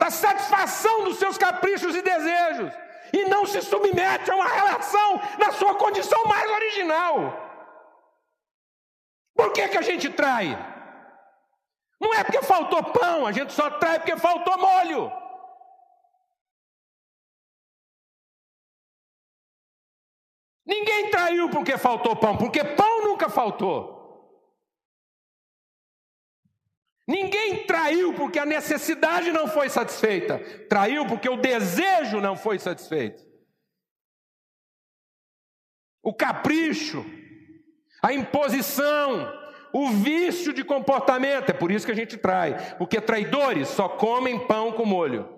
da 0.00 0.10
satisfação 0.10 1.04
dos 1.04 1.18
seus 1.18 1.36
caprichos 1.36 1.94
e 1.94 2.00
desejos, 2.00 2.72
e 3.12 3.26
não 3.26 3.44
se 3.44 3.60
submete 3.60 4.30
a 4.30 4.34
uma 4.34 4.48
relação 4.48 5.20
na 5.38 5.52
sua 5.52 5.74
condição 5.74 6.24
mais 6.24 6.50
original. 6.50 7.48
Por 9.34 9.52
que, 9.52 9.68
que 9.68 9.76
a 9.76 9.82
gente 9.82 10.08
trai? 10.08 10.56
Não 12.00 12.14
é 12.14 12.24
porque 12.24 12.40
faltou 12.40 12.82
pão, 12.82 13.26
a 13.26 13.32
gente 13.32 13.52
só 13.52 13.68
trai 13.72 13.98
porque 13.98 14.16
faltou 14.16 14.56
molho. 14.56 15.12
Ninguém 20.64 21.10
traiu 21.10 21.50
porque 21.50 21.76
faltou 21.76 22.16
pão, 22.16 22.38
porque 22.38 22.64
pão 22.64 23.02
nunca 23.02 23.28
faltou. 23.28 23.99
Ninguém 27.10 27.66
traiu 27.66 28.14
porque 28.14 28.38
a 28.38 28.46
necessidade 28.46 29.32
não 29.32 29.48
foi 29.48 29.68
satisfeita, 29.68 30.38
traiu 30.68 31.04
porque 31.08 31.28
o 31.28 31.36
desejo 31.36 32.20
não 32.20 32.36
foi 32.36 32.56
satisfeito. 32.56 33.26
O 36.00 36.14
capricho, 36.14 37.04
a 38.00 38.12
imposição, 38.12 39.28
o 39.72 39.90
vício 39.90 40.52
de 40.52 40.62
comportamento, 40.62 41.50
é 41.50 41.52
por 41.52 41.72
isso 41.72 41.84
que 41.84 41.90
a 41.90 41.96
gente 41.96 42.16
trai, 42.16 42.76
porque 42.76 43.00
traidores 43.00 43.66
só 43.66 43.88
comem 43.88 44.46
pão 44.46 44.70
com 44.72 44.84
molho. 44.84 45.28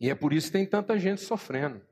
E 0.00 0.08
é 0.08 0.14
por 0.14 0.32
isso 0.32 0.46
que 0.46 0.54
tem 0.54 0.64
tanta 0.64 0.98
gente 0.98 1.20
sofrendo. 1.20 1.86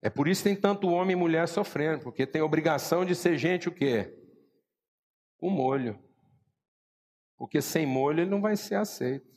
É 0.00 0.08
por 0.08 0.28
isso 0.28 0.44
que 0.44 0.50
tem 0.50 0.56
tanto 0.56 0.86
homem 0.86 1.16
e 1.16 1.18
mulher 1.18 1.48
sofrendo, 1.48 2.04
porque 2.04 2.24
tem 2.24 2.42
obrigação 2.42 3.04
de 3.04 3.16
ser 3.16 3.36
gente 3.36 3.68
o 3.68 3.72
quê? 3.72 4.22
O 5.38 5.50
molho. 5.50 6.02
Porque 7.36 7.60
sem 7.60 7.86
molho 7.86 8.20
ele 8.20 8.30
não 8.30 8.40
vai 8.40 8.56
ser 8.56 8.76
aceito. 8.76 9.36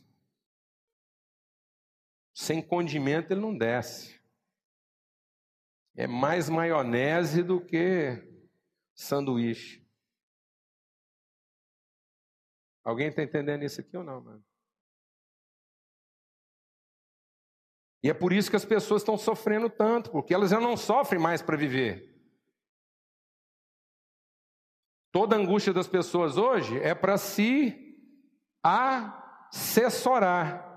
Sem 2.34 2.62
condimento 2.62 3.32
ele 3.34 3.42
não 3.42 3.58
desce. 3.58 4.20
É 5.96 6.08
mais 6.08 6.50
maionese 6.50 7.44
do 7.44 7.60
que 7.60 8.18
sanduíche. 8.96 9.86
Alguém 12.84 13.10
está 13.10 13.22
entendendo 13.22 13.64
isso 13.64 13.82
aqui 13.82 13.96
ou 13.98 14.04
não, 14.04 14.22
mano? 14.22 14.44
E 18.02 18.10
é 18.10 18.14
por 18.14 18.32
isso 18.32 18.50
que 18.50 18.56
as 18.56 18.64
pessoas 18.64 19.02
estão 19.02 19.18
sofrendo 19.18 19.70
tanto, 19.70 20.10
porque 20.10 20.34
elas 20.34 20.52
já 20.52 20.60
não 20.60 20.78
sofrem 20.78 21.22
mais 21.22 21.42
para 21.42 21.58
viver. 21.58 22.19
Toda 25.12 25.36
angústia 25.36 25.74
das 25.74 25.88
pessoas 25.88 26.38
hoje 26.38 26.80
é 26.80 26.94
para 26.94 27.18
se 27.18 27.98
assessorar. 28.64 30.68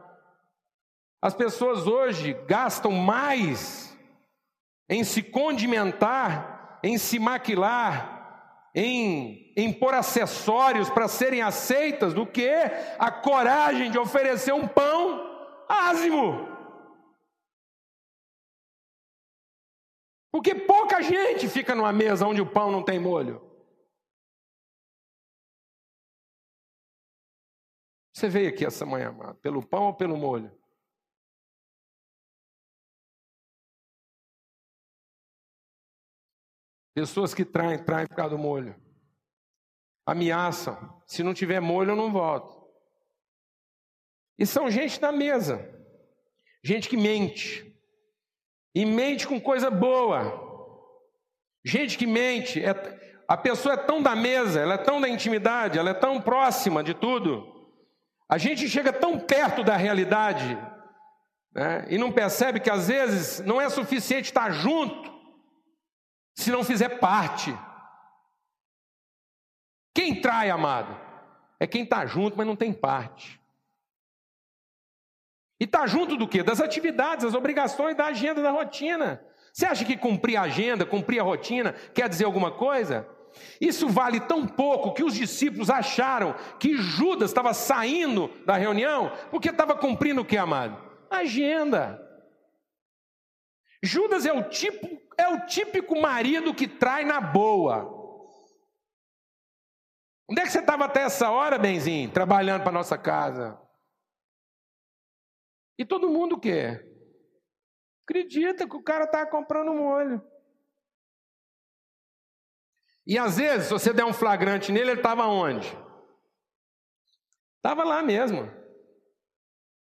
As 1.21 1.35
pessoas 1.35 1.87
hoje 1.87 2.33
gastam 2.47 2.93
mais 2.93 3.97
em 4.89 5.05
se 5.05 5.23
condimentar, 5.23 6.81
em 6.83 6.99
se 6.99 7.19
maquilar, 7.19 8.71
em, 8.75 9.53
em 9.55 9.73
pôr 9.73 9.95
acessórios 9.95 10.89
para 10.89 11.09
serem 11.09 11.43
aceitas, 11.43 12.15
do 12.15 12.27
que 12.27 12.51
a 12.99 13.11
coragem 13.11 13.91
de 13.91 13.99
oferecer 13.99 14.53
um 14.53 14.67
pão 14.67 15.31
ázimo. 15.69 16.49
Porque 20.33 20.55
pouca 20.55 21.03
gente 21.03 21.47
fica 21.49 21.75
numa 21.75 21.93
mesa 21.93 22.27
onde 22.27 22.41
o 22.41 22.47
pão 22.47 22.73
não 22.73 22.83
tem 22.83 22.99
molho. 22.99 23.52
Você 28.23 28.29
veio 28.29 28.51
aqui 28.51 28.65
essa 28.65 28.87
manhã, 28.87 29.09
amado, 29.09 29.35
pelo 29.41 29.67
pão 29.67 29.87
ou 29.87 29.95
pelo 29.95 30.17
molho? 30.17 30.57
Pessoas 36.95 37.35
que 37.35 37.45
traem, 37.45 37.85
traem 37.85 38.07
por 38.07 38.15
causa 38.15 38.37
do 38.37 38.39
molho. 38.41 38.81
Ameaçam. 40.07 41.03
Se 41.05 41.25
não 41.25 41.35
tiver 41.35 41.59
molho, 41.59 41.91
eu 41.91 41.97
não 41.97 42.13
volto. 42.13 42.65
E 44.39 44.47
são 44.47 44.71
gente 44.71 45.01
da 45.01 45.11
mesa. 45.11 45.59
Gente 46.63 46.89
que 46.89 46.97
mente. 46.97 47.77
E 48.73 48.87
mente 48.87 49.27
com 49.27 49.41
coisa 49.41 49.69
boa. 49.69 50.23
Gente 51.65 51.99
que 51.99 52.07
mente. 52.07 52.65
É, 52.65 52.71
a 53.27 53.37
pessoa 53.37 53.75
é 53.75 53.79
tão 53.79 54.01
da 54.01 54.15
mesa, 54.15 54.61
ela 54.61 54.75
é 54.75 54.79
tão 54.79 55.01
da 55.01 55.09
intimidade, 55.09 55.77
ela 55.77 55.91
é 55.91 55.95
tão 55.95 56.21
próxima 56.21 56.85
de 56.85 56.95
tudo. 56.95 57.62
A 58.33 58.39
gente 58.39 58.67
chega 58.67 58.91
tão 58.91 59.19
perto 59.19 59.63
da 59.63 59.77
realidade 59.77 60.57
né, 61.55 61.85
e 61.91 61.99
não 61.99 62.11
percebe 62.11 62.61
que 62.61 62.71
às 62.71 62.89
vezes 62.89 63.41
não 63.41 63.61
é 63.61 63.69
suficiente 63.69 64.25
estar 64.25 64.51
junto 64.51 65.13
se 66.35 66.51
não 66.51 66.65
fizer 66.65 66.99
parte. 66.99 67.55
Quem 69.95 70.19
trai, 70.19 70.49
amado? 70.49 70.99
É 71.61 71.67
quem 71.67 71.83
está 71.83 72.07
junto, 72.07 72.35
mas 72.39 72.47
não 72.47 72.57
tem 72.57 72.73
parte. 72.73 73.39
E 75.61 75.65
está 75.65 75.87
junto 75.87 76.17
do 76.17 76.27
quê? 76.27 76.43
Das 76.43 76.59
atividades, 76.59 77.27
das 77.27 77.35
obrigações, 77.35 77.95
da 77.95 78.07
agenda, 78.07 78.41
da 78.41 78.51
rotina. 78.51 79.23
Você 79.53 79.67
acha 79.67 79.85
que 79.85 79.95
cumprir 79.95 80.39
a 80.39 80.45
agenda, 80.45 80.87
cumprir 80.87 81.21
a 81.21 81.23
rotina, 81.23 81.75
quer 81.93 82.09
dizer 82.09 82.25
alguma 82.25 82.51
coisa? 82.51 83.07
Isso 83.61 83.89
vale 83.89 84.21
tão 84.21 84.47
pouco 84.47 84.93
que 84.93 85.05
os 85.05 85.15
discípulos 85.15 85.71
acharam 85.71 86.35
que 86.59 86.77
Judas 86.77 87.31
estava 87.31 87.55
saindo 87.55 88.29
da 88.45 88.57
reunião 88.57 89.13
porque 89.31 89.49
estava 89.49 89.75
cumprindo 89.77 90.21
o 90.21 90.25
que, 90.25 90.37
amado? 90.37 90.77
Agenda. 91.11 92.01
Judas 93.83 94.25
é 94.25 94.33
o 94.33 94.49
tipo, 94.49 94.89
é 95.19 95.29
o 95.29 95.47
típico 95.47 96.01
marido 96.01 96.55
que 96.55 96.69
trai 96.69 97.05
na 97.05 97.21
boa. 97.21 98.01
Onde 100.29 100.41
é 100.41 100.45
que 100.45 100.51
você 100.51 100.61
estava 100.61 100.85
até 100.85 101.03
essa 101.03 101.31
hora, 101.31 101.59
Benzinho, 101.59 102.11
trabalhando 102.11 102.63
para 102.63 102.73
nossa 102.73 102.97
casa? 102.97 103.61
E 105.79 105.85
todo 105.85 106.09
mundo 106.09 106.39
quer. 106.39 106.87
Acredita 108.05 108.69
que 108.69 108.77
o 108.77 108.83
cara 108.83 109.05
está 109.05 109.27
comprando 109.27 109.75
molho. 109.75 110.23
E 113.07 113.19
às 113.19 113.37
vezes, 113.37 113.67
se 113.67 113.73
você 113.73 113.93
der 113.93 114.05
um 114.05 114.13
flagrante 114.13 114.71
nele, 114.71 114.93
ele 114.93 115.01
estava 115.01 115.27
onde? 115.27 115.77
Estava 117.57 117.85
lá 117.85 118.03
mesmo. 118.03 118.51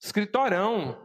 Escritorão. 0.01 0.97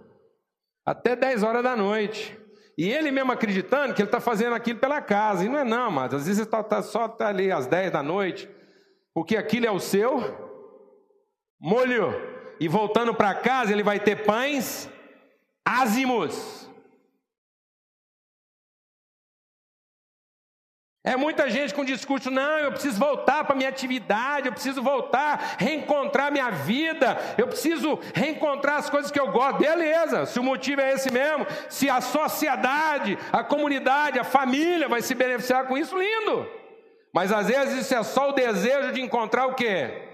Até 0.84 1.16
10 1.16 1.42
horas 1.42 1.62
da 1.62 1.74
noite. 1.74 2.38
E 2.76 2.90
ele 2.90 3.10
mesmo 3.10 3.32
acreditando 3.32 3.94
que 3.94 4.02
ele 4.02 4.08
está 4.08 4.20
fazendo 4.20 4.54
aquilo 4.54 4.78
pela 4.78 5.00
casa. 5.00 5.44
E 5.44 5.48
não 5.48 5.58
é 5.58 5.64
não, 5.64 5.90
mas 5.90 6.12
às 6.12 6.26
vezes 6.26 6.44
está 6.44 6.62
tá 6.62 6.82
só 6.82 7.08
tá 7.08 7.28
ali 7.28 7.50
às 7.50 7.66
10 7.66 7.92
da 7.92 8.02
noite, 8.02 8.48
porque 9.14 9.36
aquilo 9.36 9.66
é 9.66 9.70
o 9.70 9.80
seu 9.80 10.20
molho. 11.60 12.12
E 12.60 12.68
voltando 12.68 13.14
para 13.14 13.34
casa, 13.34 13.72
ele 13.72 13.82
vai 13.82 14.00
ter 14.00 14.24
pães 14.24 14.88
ázimos. 15.64 16.63
É 21.06 21.18
muita 21.18 21.50
gente 21.50 21.74
com 21.74 21.84
discurso, 21.84 22.30
não, 22.30 22.58
eu 22.60 22.72
preciso 22.72 22.98
voltar 22.98 23.44
para 23.44 23.54
minha 23.54 23.68
atividade, 23.68 24.46
eu 24.46 24.52
preciso 24.54 24.82
voltar, 24.82 25.56
reencontrar 25.58 26.32
minha 26.32 26.50
vida, 26.50 27.18
eu 27.36 27.46
preciso 27.46 28.00
reencontrar 28.14 28.76
as 28.76 28.88
coisas 28.88 29.10
que 29.10 29.20
eu 29.20 29.30
gosto. 29.30 29.58
Beleza, 29.58 30.24
se 30.24 30.40
o 30.40 30.42
motivo 30.42 30.80
é 30.80 30.94
esse 30.94 31.12
mesmo, 31.12 31.46
se 31.68 31.90
a 31.90 32.00
sociedade, 32.00 33.18
a 33.30 33.44
comunidade, 33.44 34.18
a 34.18 34.24
família 34.24 34.88
vai 34.88 35.02
se 35.02 35.14
beneficiar 35.14 35.66
com 35.66 35.76
isso, 35.76 35.94
lindo. 35.98 36.48
Mas 37.12 37.30
às 37.30 37.48
vezes 37.48 37.82
isso 37.82 37.94
é 37.94 38.02
só 38.02 38.30
o 38.30 38.32
desejo 38.32 38.92
de 38.92 39.02
encontrar 39.02 39.44
o 39.46 39.54
quê? 39.54 40.08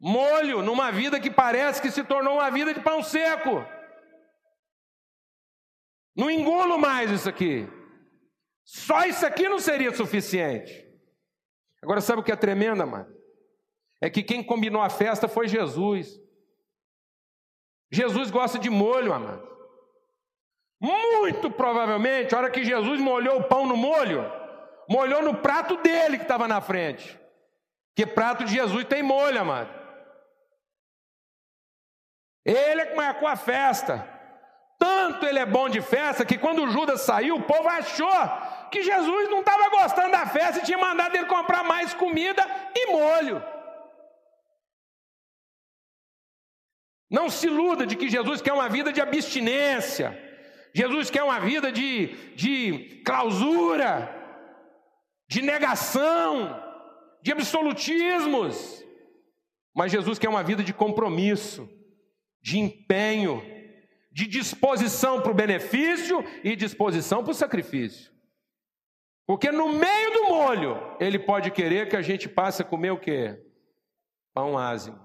Molho 0.00 0.62
numa 0.62 0.90
vida 0.90 1.20
que 1.20 1.30
parece 1.30 1.82
que 1.82 1.90
se 1.90 2.02
tornou 2.02 2.36
uma 2.36 2.50
vida 2.50 2.72
de 2.72 2.80
pão 2.80 3.02
seco. 3.02 3.62
Não 6.16 6.30
engulo 6.30 6.78
mais 6.78 7.10
isso 7.10 7.28
aqui. 7.28 7.68
Só 8.64 9.04
isso 9.04 9.26
aqui 9.26 9.48
não 9.48 9.58
seria 9.58 9.94
suficiente. 9.94 10.86
Agora, 11.82 12.00
sabe 12.00 12.20
o 12.20 12.24
que 12.24 12.32
é 12.32 12.36
tremendo, 12.36 12.86
mano? 12.86 13.12
É 14.00 14.08
que 14.08 14.22
quem 14.22 14.42
combinou 14.42 14.80
a 14.80 14.90
festa 14.90 15.28
foi 15.28 15.48
Jesus. 15.48 16.20
Jesus 17.90 18.30
gosta 18.30 18.58
de 18.58 18.70
molho, 18.70 19.12
amado. 19.12 19.50
Muito 20.80 21.50
provavelmente, 21.50 22.34
a 22.34 22.38
hora 22.38 22.50
que 22.50 22.64
Jesus 22.64 23.00
molhou 23.00 23.38
o 23.38 23.44
pão 23.44 23.66
no 23.66 23.76
molho, 23.76 24.24
molhou 24.88 25.22
no 25.22 25.36
prato 25.36 25.76
dele 25.76 26.16
que 26.16 26.24
estava 26.24 26.48
na 26.48 26.60
frente. 26.60 27.18
Porque 27.94 28.10
prato 28.10 28.44
de 28.44 28.54
Jesus 28.54 28.84
tem 28.84 29.02
molho, 29.02 29.40
amado. 29.40 29.72
Ele 32.44 32.80
é 32.80 32.86
que 32.86 32.96
marcou 32.96 33.28
a 33.28 33.36
festa. 33.36 34.08
Tanto 34.78 35.24
ele 35.26 35.38
é 35.38 35.46
bom 35.46 35.68
de 35.68 35.80
festa 35.80 36.24
que 36.24 36.38
quando 36.38 36.68
Judas 36.68 37.02
saiu, 37.02 37.36
o 37.36 37.42
povo 37.42 37.68
achou 37.68 38.08
que 38.72 38.82
Jesus 38.82 39.28
não 39.28 39.40
estava 39.40 39.68
gostando 39.68 40.10
da 40.10 40.26
festa 40.26 40.60
e 40.60 40.64
tinha 40.64 40.78
mandado 40.78 41.14
ele 41.14 41.26
comprar 41.26 41.62
mais 41.62 41.92
comida 41.92 42.44
e 42.74 42.86
molho. 42.90 43.44
Não 47.10 47.28
se 47.28 47.46
iluda 47.46 47.86
de 47.86 47.94
que 47.94 48.08
Jesus 48.08 48.40
quer 48.40 48.54
uma 48.54 48.70
vida 48.70 48.90
de 48.90 49.00
abstinência, 49.00 50.18
Jesus 50.74 51.10
quer 51.10 51.22
uma 51.22 51.38
vida 51.38 51.70
de, 51.70 52.34
de 52.34 53.02
clausura, 53.04 54.08
de 55.28 55.42
negação, 55.42 56.58
de 57.22 57.30
absolutismos. 57.30 58.82
Mas 59.74 59.92
Jesus 59.92 60.18
quer 60.18 60.30
uma 60.30 60.42
vida 60.42 60.64
de 60.64 60.72
compromisso, 60.72 61.68
de 62.40 62.58
empenho, 62.58 63.42
de 64.10 64.26
disposição 64.26 65.20
para 65.20 65.30
o 65.30 65.34
benefício 65.34 66.24
e 66.42 66.56
disposição 66.56 67.22
para 67.22 67.32
o 67.32 67.34
sacrifício. 67.34 68.10
Porque 69.26 69.50
no 69.50 69.68
meio 69.68 70.12
do 70.12 70.24
molho, 70.28 70.96
ele 70.98 71.18
pode 71.18 71.50
querer 71.50 71.88
que 71.88 71.96
a 71.96 72.02
gente 72.02 72.28
passe 72.28 72.62
a 72.62 72.64
comer 72.64 72.90
o 72.90 72.98
quê? 72.98 73.40
Pão 74.34 74.58
ázimo. 74.58 75.00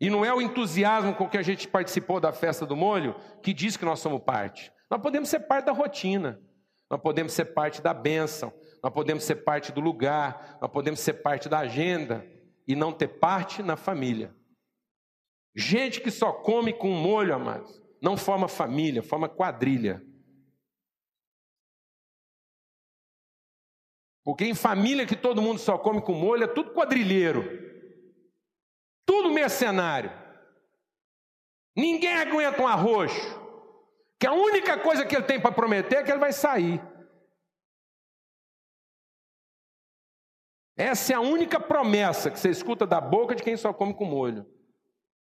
E 0.00 0.10
não 0.10 0.24
é 0.24 0.32
o 0.32 0.40
entusiasmo 0.40 1.14
com 1.14 1.28
que 1.28 1.38
a 1.38 1.42
gente 1.42 1.66
participou 1.66 2.20
da 2.20 2.32
festa 2.32 2.66
do 2.66 2.76
molho 2.76 3.14
que 3.42 3.54
diz 3.54 3.76
que 3.76 3.84
nós 3.84 4.00
somos 4.00 4.22
parte. 4.22 4.70
Nós 4.90 5.00
podemos 5.00 5.28
ser 5.28 5.40
parte 5.40 5.66
da 5.66 5.72
rotina, 5.72 6.40
nós 6.90 7.00
podemos 7.00 7.32
ser 7.32 7.46
parte 7.46 7.80
da 7.80 7.94
bênção, 7.94 8.52
nós 8.82 8.92
podemos 8.92 9.24
ser 9.24 9.36
parte 9.36 9.72
do 9.72 9.80
lugar, 9.80 10.58
nós 10.60 10.70
podemos 10.70 11.00
ser 11.00 11.14
parte 11.14 11.48
da 11.48 11.60
agenda 11.60 12.26
e 12.68 12.76
não 12.76 12.92
ter 12.92 13.08
parte 13.08 13.62
na 13.62 13.76
família. 13.76 14.34
Gente 15.56 16.00
que 16.00 16.10
só 16.10 16.30
come 16.32 16.72
com 16.72 16.90
molho, 16.90 17.34
amados, 17.34 17.82
não 18.02 18.16
forma 18.16 18.46
família, 18.46 19.02
forma 19.02 19.28
quadrilha. 19.28 20.02
Porque 24.26 24.44
em 24.44 24.56
família 24.56 25.06
que 25.06 25.14
todo 25.14 25.40
mundo 25.40 25.60
só 25.60 25.78
come 25.78 26.02
com 26.02 26.12
molho 26.12 26.42
é 26.42 26.48
tudo 26.48 26.72
quadrilheiro. 26.72 27.44
Tudo 29.06 29.30
mercenário. 29.30 30.10
Ninguém 31.76 32.12
aguenta 32.12 32.60
um 32.60 32.66
arroz. 32.66 33.12
Que 34.18 34.26
a 34.26 34.32
única 34.32 34.80
coisa 34.80 35.06
que 35.06 35.14
ele 35.14 35.26
tem 35.26 35.40
para 35.40 35.52
prometer 35.54 35.98
é 35.98 36.02
que 36.02 36.10
ele 36.10 36.18
vai 36.18 36.32
sair. 36.32 36.82
Essa 40.76 41.12
é 41.12 41.16
a 41.16 41.20
única 41.20 41.60
promessa 41.60 42.28
que 42.28 42.40
você 42.40 42.50
escuta 42.50 42.84
da 42.84 43.00
boca 43.00 43.32
de 43.32 43.44
quem 43.44 43.56
só 43.56 43.72
come 43.72 43.94
com 43.94 44.06
molho. 44.06 44.44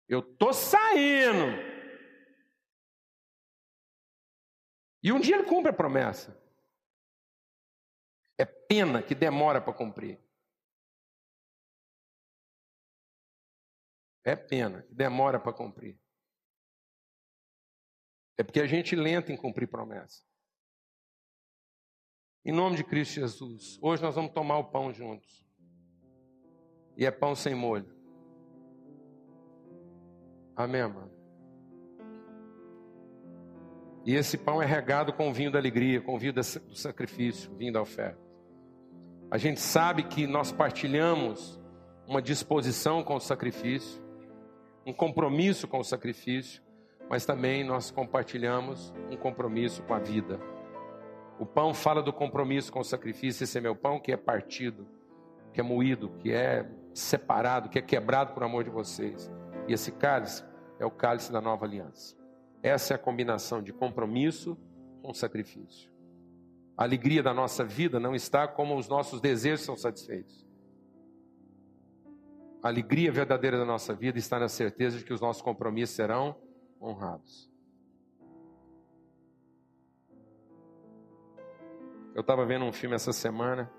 Eu 0.10 0.24
tô 0.24 0.52
saindo. 0.52 1.46
E 5.04 5.12
um 5.12 5.20
dia 5.20 5.36
ele 5.36 5.46
cumpre 5.46 5.70
a 5.70 5.74
promessa. 5.76 6.44
É 8.38 8.46
pena 8.46 9.02
que 9.02 9.16
demora 9.16 9.62
para 9.62 9.74
cumprir. 9.74 10.20
É 14.24 14.36
pena 14.36 14.82
que 14.84 14.94
demora 14.94 15.40
para 15.40 15.54
cumprir. 15.54 16.00
É 18.38 18.44
porque 18.44 18.60
a 18.60 18.68
gente 18.68 18.96
lenta 18.96 19.32
em 19.32 19.38
cumprir 19.38 19.68
promessa. 19.68 20.24
Em 22.44 22.52
nome 22.52 22.78
de 22.78 22.84
Cristo 22.84 23.16
Jesus, 23.16 23.80
hoje 23.82 24.04
nós 24.04 24.16
vamos 24.16 24.34
tomar 24.34 24.58
o 24.58 24.72
pão 24.72 24.94
juntos. 24.94 25.48
E 26.98 27.06
é 27.06 27.12
pão 27.12 27.36
sem 27.36 27.56
molho. 27.56 27.96
Amém, 30.56 30.88
mano. 30.88 31.25
E 34.06 34.14
esse 34.14 34.38
pão 34.38 34.62
é 34.62 34.66
regado 34.66 35.12
com 35.12 35.30
o 35.30 35.34
vinho 35.34 35.52
da 35.52 35.58
alegria, 35.58 36.00
com 36.00 36.14
o 36.14 36.20
vinho 36.20 36.34
do 36.34 36.44
sacrifício, 36.44 37.52
vinho 37.56 37.74
da 37.74 37.82
oferta. 37.82 38.20
A 39.32 39.38
gente 39.40 39.60
sabe 39.60 40.04
que 40.04 40.28
nós 40.28 40.52
partilhamos 40.52 41.60
uma 42.08 42.22
disposição 42.22 43.04
com 43.04 43.16
o 43.16 43.20
sacrifício, 43.20 44.00
um 44.86 44.94
compromisso 44.94 45.68
com 45.68 45.80
o 45.80 45.84
sacrifício, 45.84 46.62
mas 47.10 47.26
também 47.26 47.64
nós 47.64 47.90
compartilhamos 47.90 48.94
um 49.10 49.18
compromisso 49.18 49.82
com 49.82 49.96
a 49.96 50.00
vida. 50.00 50.40
O 51.40 51.46
pão 51.46 51.74
fala 51.74 52.04
do 52.04 52.14
compromisso 52.14 52.72
com 52.72 52.82
o 52.82 52.84
sacrifício, 52.84 53.44
esse 53.44 53.58
é 53.58 53.62
meu 53.62 53.76
pão 53.76 54.00
que 54.00 54.12
é 54.12 54.18
partido, 54.18 54.88
que 55.52 55.60
é 55.60 55.64
moído, 55.64 56.10
que 56.20 56.32
é 56.32 56.70
separado, 56.94 57.70
que 57.70 57.80
é 57.80 57.82
quebrado 57.82 58.34
por 58.34 58.44
amor 58.44 58.64
de 58.64 58.70
vocês. 58.70 59.32
E 59.68 59.74
esse 59.74 59.92
cálice 59.92 60.44
é 60.80 60.86
o 60.86 60.92
cálice 60.92 61.32
da 61.32 61.42
nova 61.42 61.66
aliança. 61.66 62.16
Essa 62.62 62.94
é 62.94 62.96
a 62.96 63.00
combinação 63.00 63.62
de 63.62 63.72
compromisso 63.72 64.58
com 65.02 65.14
sacrifício. 65.14 65.92
A 66.78 66.84
alegria 66.84 67.24
da 67.24 67.34
nossa 67.34 67.64
vida 67.64 68.00
não 68.00 68.16
está 68.16 68.48
como 68.48 68.76
os 68.78 68.88
nossos 68.88 69.22
desejos 69.22 69.66
são 69.66 69.78
satisfeitos. 69.78 70.46
A 72.62 72.68
alegria 72.68 73.12
verdadeira 73.12 73.58
da 73.58 73.66
nossa 73.66 73.94
vida 73.94 74.18
está 74.18 74.40
na 74.40 74.50
certeza 74.50 74.98
de 74.98 75.06
que 75.06 75.14
os 75.14 75.22
nossos 75.22 75.42
compromissos 75.42 75.96
serão 75.96 76.36
honrados. 76.82 77.50
Eu 82.16 82.22
estava 82.22 82.46
vendo 82.46 82.66
um 82.66 82.72
filme 82.72 82.96
essa 82.96 83.14
semana 83.14 83.72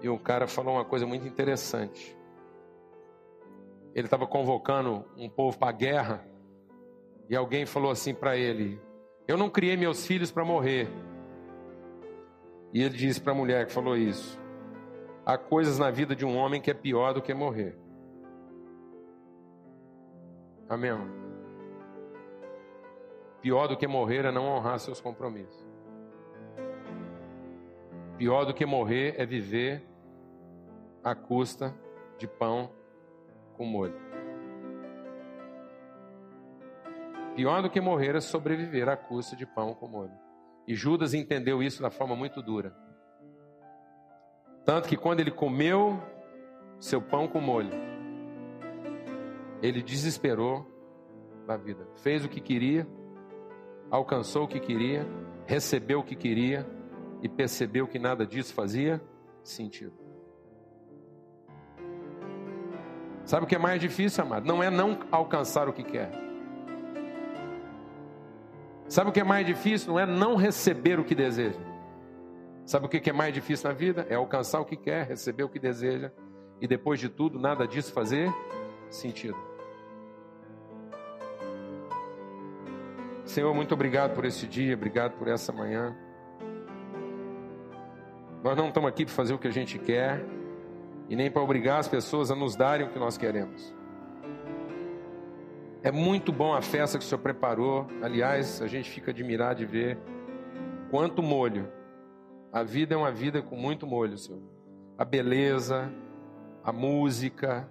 e 0.00 0.08
um 0.08 0.18
cara 0.18 0.46
falou 0.46 0.74
uma 0.74 0.84
coisa 0.84 1.06
muito 1.06 1.26
interessante. 1.26 2.16
Ele 3.94 4.06
estava 4.06 4.26
convocando 4.26 5.04
um 5.16 5.28
povo 5.28 5.58
para 5.58 5.68
a 5.68 5.72
guerra 5.72 6.26
e 7.28 7.36
alguém 7.36 7.66
falou 7.66 7.90
assim 7.90 8.14
para 8.14 8.36
ele: 8.36 8.80
Eu 9.28 9.36
não 9.36 9.50
criei 9.50 9.76
meus 9.76 10.06
filhos 10.06 10.30
para 10.30 10.44
morrer. 10.44 10.88
E 12.72 12.82
ele 12.82 12.96
disse 12.96 13.20
para 13.20 13.32
a 13.32 13.36
mulher 13.36 13.66
que 13.66 13.72
falou 13.72 13.96
isso: 13.96 14.40
Há 15.24 15.36
coisas 15.36 15.78
na 15.78 15.90
vida 15.90 16.16
de 16.16 16.24
um 16.24 16.36
homem 16.36 16.60
que 16.60 16.70
é 16.70 16.74
pior 16.74 17.12
do 17.12 17.22
que 17.22 17.34
morrer. 17.34 17.76
Amém? 20.68 20.92
Pior 23.42 23.66
do 23.66 23.76
que 23.76 23.86
morrer 23.86 24.24
é 24.24 24.32
não 24.32 24.46
honrar 24.46 24.78
seus 24.78 25.00
compromissos. 25.00 25.66
Pior 28.16 28.44
do 28.44 28.54
que 28.54 28.64
morrer 28.64 29.14
é 29.18 29.26
viver 29.26 29.82
à 31.02 31.14
custa 31.14 31.74
de 32.16 32.26
pão 32.26 32.70
com 33.52 33.64
molho. 33.64 33.94
Pior 37.34 37.62
do 37.62 37.70
que 37.70 37.80
morrer 37.80 38.14
é 38.14 38.20
sobreviver 38.20 38.88
à 38.88 38.96
custa 38.96 39.34
de 39.34 39.46
pão 39.46 39.74
com 39.74 39.88
molho. 39.88 40.12
E 40.66 40.74
Judas 40.74 41.14
entendeu 41.14 41.62
isso 41.62 41.80
da 41.82 41.90
forma 41.90 42.14
muito 42.14 42.42
dura. 42.42 42.74
Tanto 44.64 44.88
que 44.88 44.96
quando 44.96 45.20
ele 45.20 45.30
comeu 45.30 46.00
seu 46.78 47.00
pão 47.00 47.26
com 47.26 47.40
molho, 47.40 47.70
ele 49.62 49.82
desesperou 49.82 50.66
da 51.46 51.56
vida. 51.56 51.86
Fez 51.96 52.24
o 52.24 52.28
que 52.28 52.40
queria, 52.40 52.86
alcançou 53.90 54.44
o 54.44 54.48
que 54.48 54.60
queria, 54.60 55.06
recebeu 55.46 56.00
o 56.00 56.04
que 56.04 56.14
queria 56.14 56.66
e 57.22 57.28
percebeu 57.28 57.86
que 57.86 57.98
nada 57.98 58.26
disso 58.26 58.52
fazia 58.54 59.02
sentido. 59.42 60.01
Sabe 63.24 63.44
o 63.44 63.46
que 63.46 63.54
é 63.54 63.58
mais 63.58 63.80
difícil, 63.80 64.24
amado? 64.24 64.46
Não 64.46 64.62
é 64.62 64.70
não 64.70 64.98
alcançar 65.10 65.68
o 65.68 65.72
que 65.72 65.82
quer. 65.82 66.10
Sabe 68.88 69.10
o 69.10 69.12
que 69.12 69.20
é 69.20 69.24
mais 69.24 69.46
difícil? 69.46 69.92
Não 69.92 69.98
é 69.98 70.04
não 70.04 70.36
receber 70.36 70.98
o 70.98 71.04
que 71.04 71.14
deseja. 71.14 71.58
Sabe 72.64 72.86
o 72.86 72.88
que 72.88 73.08
é 73.08 73.12
mais 73.12 73.32
difícil 73.32 73.68
na 73.68 73.74
vida? 73.74 74.06
É 74.08 74.14
alcançar 74.14 74.60
o 74.60 74.64
que 74.64 74.76
quer, 74.76 75.06
receber 75.06 75.44
o 75.44 75.48
que 75.48 75.58
deseja 75.58 76.12
e 76.60 76.66
depois 76.66 77.00
de 77.00 77.08
tudo, 77.08 77.40
nada 77.40 77.66
disso 77.66 77.92
fazer 77.92 78.32
sentido. 78.88 79.36
Senhor, 83.24 83.52
muito 83.54 83.72
obrigado 83.72 84.14
por 84.14 84.24
esse 84.24 84.46
dia, 84.46 84.74
obrigado 84.74 85.12
por 85.18 85.26
essa 85.26 85.52
manhã. 85.52 85.96
Nós 88.44 88.56
não 88.56 88.68
estamos 88.68 88.88
aqui 88.88 89.04
para 89.04 89.14
fazer 89.14 89.34
o 89.34 89.38
que 89.38 89.48
a 89.48 89.52
gente 89.52 89.78
quer 89.78 90.24
e 91.08 91.16
nem 91.16 91.30
para 91.30 91.42
obrigar 91.42 91.78
as 91.78 91.88
pessoas 91.88 92.30
a 92.30 92.34
nos 92.34 92.56
darem 92.56 92.86
o 92.86 92.90
que 92.90 92.98
nós 92.98 93.16
queremos. 93.16 93.74
É 95.82 95.90
muito 95.90 96.32
bom 96.32 96.54
a 96.54 96.62
festa 96.62 96.96
que 96.96 97.04
o 97.04 97.08
Senhor 97.08 97.20
preparou. 97.20 97.88
Aliás, 98.00 98.62
a 98.62 98.68
gente 98.68 98.88
fica 98.88 99.10
admirado 99.10 99.58
de 99.58 99.66
ver 99.66 99.98
quanto 100.90 101.22
molho. 101.22 101.68
A 102.52 102.62
vida 102.62 102.94
é 102.94 102.96
uma 102.96 103.10
vida 103.10 103.42
com 103.42 103.56
muito 103.56 103.86
molho, 103.86 104.16
Senhor. 104.16 104.40
A 104.96 105.04
beleza, 105.04 105.92
a 106.62 106.72
música, 106.72 107.68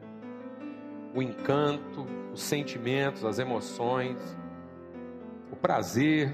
o 1.15 1.21
encanto, 1.21 2.05
os 2.33 2.41
sentimentos, 2.41 3.23
as 3.23 3.39
emoções, 3.39 4.17
o 5.51 5.55
prazer, 5.55 6.33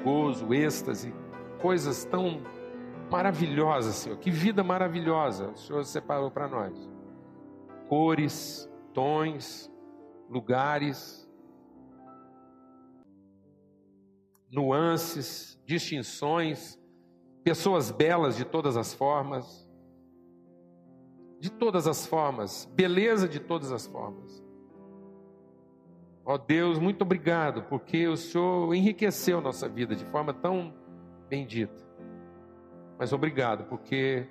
o 0.00 0.04
gozo, 0.04 0.46
o 0.46 0.54
êxtase, 0.54 1.14
coisas 1.60 2.04
tão 2.04 2.40
maravilhosa, 3.12 3.92
Senhor. 3.92 4.18
Que 4.18 4.30
vida 4.30 4.64
maravilhosa 4.64 5.50
o 5.50 5.56
Senhor 5.56 5.84
separou 5.84 6.30
para 6.30 6.48
nós. 6.48 6.90
Cores, 7.86 8.68
tons, 8.94 9.70
lugares, 10.30 11.30
nuances, 14.50 15.60
distinções, 15.66 16.80
pessoas 17.44 17.90
belas 17.90 18.34
de 18.34 18.46
todas 18.46 18.78
as 18.78 18.94
formas. 18.94 19.68
De 21.38 21.50
todas 21.50 21.86
as 21.86 22.06
formas, 22.06 22.70
beleza 22.72 23.28
de 23.28 23.40
todas 23.40 23.72
as 23.72 23.86
formas. 23.86 24.42
Ó 26.24 26.38
Deus, 26.38 26.78
muito 26.78 27.02
obrigado, 27.02 27.64
porque 27.64 28.06
o 28.06 28.16
Senhor 28.16 28.72
enriqueceu 28.74 29.40
nossa 29.40 29.68
vida 29.68 29.94
de 29.96 30.04
forma 30.06 30.32
tão 30.32 30.72
bendita. 31.28 31.91
Mas 32.98 33.12
obrigado, 33.12 33.64
porque 33.64 34.26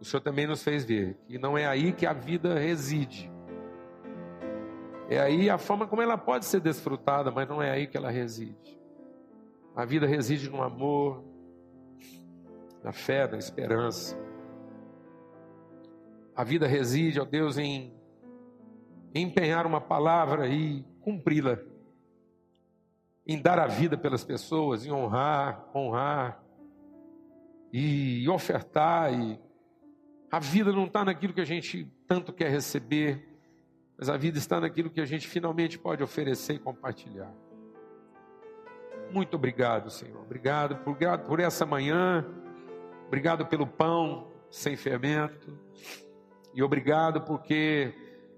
o 0.00 0.04
Senhor 0.04 0.20
também 0.20 0.46
nos 0.46 0.62
fez 0.62 0.84
ver 0.84 1.16
que 1.26 1.38
não 1.38 1.58
é 1.58 1.66
aí 1.66 1.92
que 1.92 2.06
a 2.06 2.12
vida 2.12 2.58
reside. 2.58 3.30
É 5.08 5.18
aí 5.18 5.48
a 5.48 5.58
forma 5.58 5.86
como 5.86 6.02
ela 6.02 6.18
pode 6.18 6.44
ser 6.44 6.60
desfrutada, 6.60 7.30
mas 7.30 7.48
não 7.48 7.62
é 7.62 7.70
aí 7.70 7.86
que 7.86 7.96
ela 7.96 8.10
reside. 8.10 8.78
A 9.74 9.84
vida 9.84 10.06
reside 10.06 10.50
no 10.50 10.62
amor, 10.62 11.24
na 12.82 12.92
fé, 12.92 13.26
na 13.26 13.38
esperança. 13.38 14.18
A 16.36 16.44
vida 16.44 16.66
reside, 16.66 17.20
ó 17.20 17.24
Deus, 17.24 17.58
em, 17.58 17.92
em 19.14 19.24
empenhar 19.24 19.66
uma 19.66 19.80
palavra 19.80 20.46
e 20.46 20.84
cumpri-la. 21.00 21.58
Em 23.26 23.40
dar 23.40 23.58
a 23.58 23.66
vida 23.66 23.96
pelas 23.96 24.24
pessoas, 24.24 24.86
em 24.86 24.92
honrar, 24.92 25.68
honrar, 25.74 26.42
e 27.72 28.28
ofertar. 28.28 29.12
E 29.12 29.38
a 30.30 30.38
vida 30.38 30.72
não 30.72 30.84
está 30.84 31.04
naquilo 31.04 31.32
que 31.32 31.40
a 31.40 31.46
gente 31.46 31.90
tanto 32.06 32.32
quer 32.32 32.50
receber, 32.50 33.26
mas 33.96 34.08
a 34.08 34.16
vida 34.16 34.38
está 34.38 34.60
naquilo 34.60 34.90
que 34.90 35.00
a 35.00 35.06
gente 35.06 35.26
finalmente 35.26 35.78
pode 35.78 36.02
oferecer 36.02 36.54
e 36.54 36.58
compartilhar. 36.58 37.32
Muito 39.10 39.34
obrigado, 39.36 39.90
Senhor. 39.90 40.20
Obrigado 40.20 40.76
por, 40.76 40.96
por 41.26 41.40
essa 41.40 41.64
manhã. 41.64 42.24
Obrigado 43.06 43.46
pelo 43.46 43.66
pão 43.66 44.28
sem 44.50 44.76
fermento. 44.76 45.58
E 46.54 46.62
obrigado 46.62 47.22
porque 47.22 47.94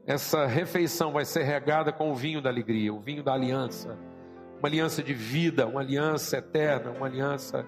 essa 0.06 0.46
refeição 0.46 1.12
vai 1.12 1.24
ser 1.24 1.42
regada 1.42 1.92
com 1.92 2.10
o 2.10 2.14
vinho 2.14 2.40
da 2.40 2.48
alegria, 2.48 2.92
o 2.92 3.00
vinho 3.00 3.22
da 3.22 3.32
aliança. 3.34 3.98
Uma 4.58 4.68
aliança 4.68 5.02
de 5.02 5.14
vida, 5.14 5.66
uma 5.66 5.80
aliança 5.80 6.36
eterna, 6.38 6.90
uma 6.90 7.06
aliança 7.06 7.66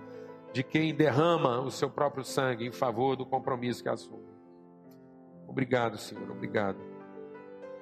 de 0.53 0.63
quem 0.63 0.95
derrama 0.95 1.61
o 1.61 1.71
seu 1.71 1.89
próprio 1.89 2.25
sangue 2.25 2.67
em 2.67 2.73
favor 2.73 3.17
do 3.17 3.25
compromisso 3.25 3.83
que 3.83 3.89
assume. 3.89 4.33
Obrigado, 5.49 5.97
Senhor, 5.97 6.31
obrigado. 6.31 6.79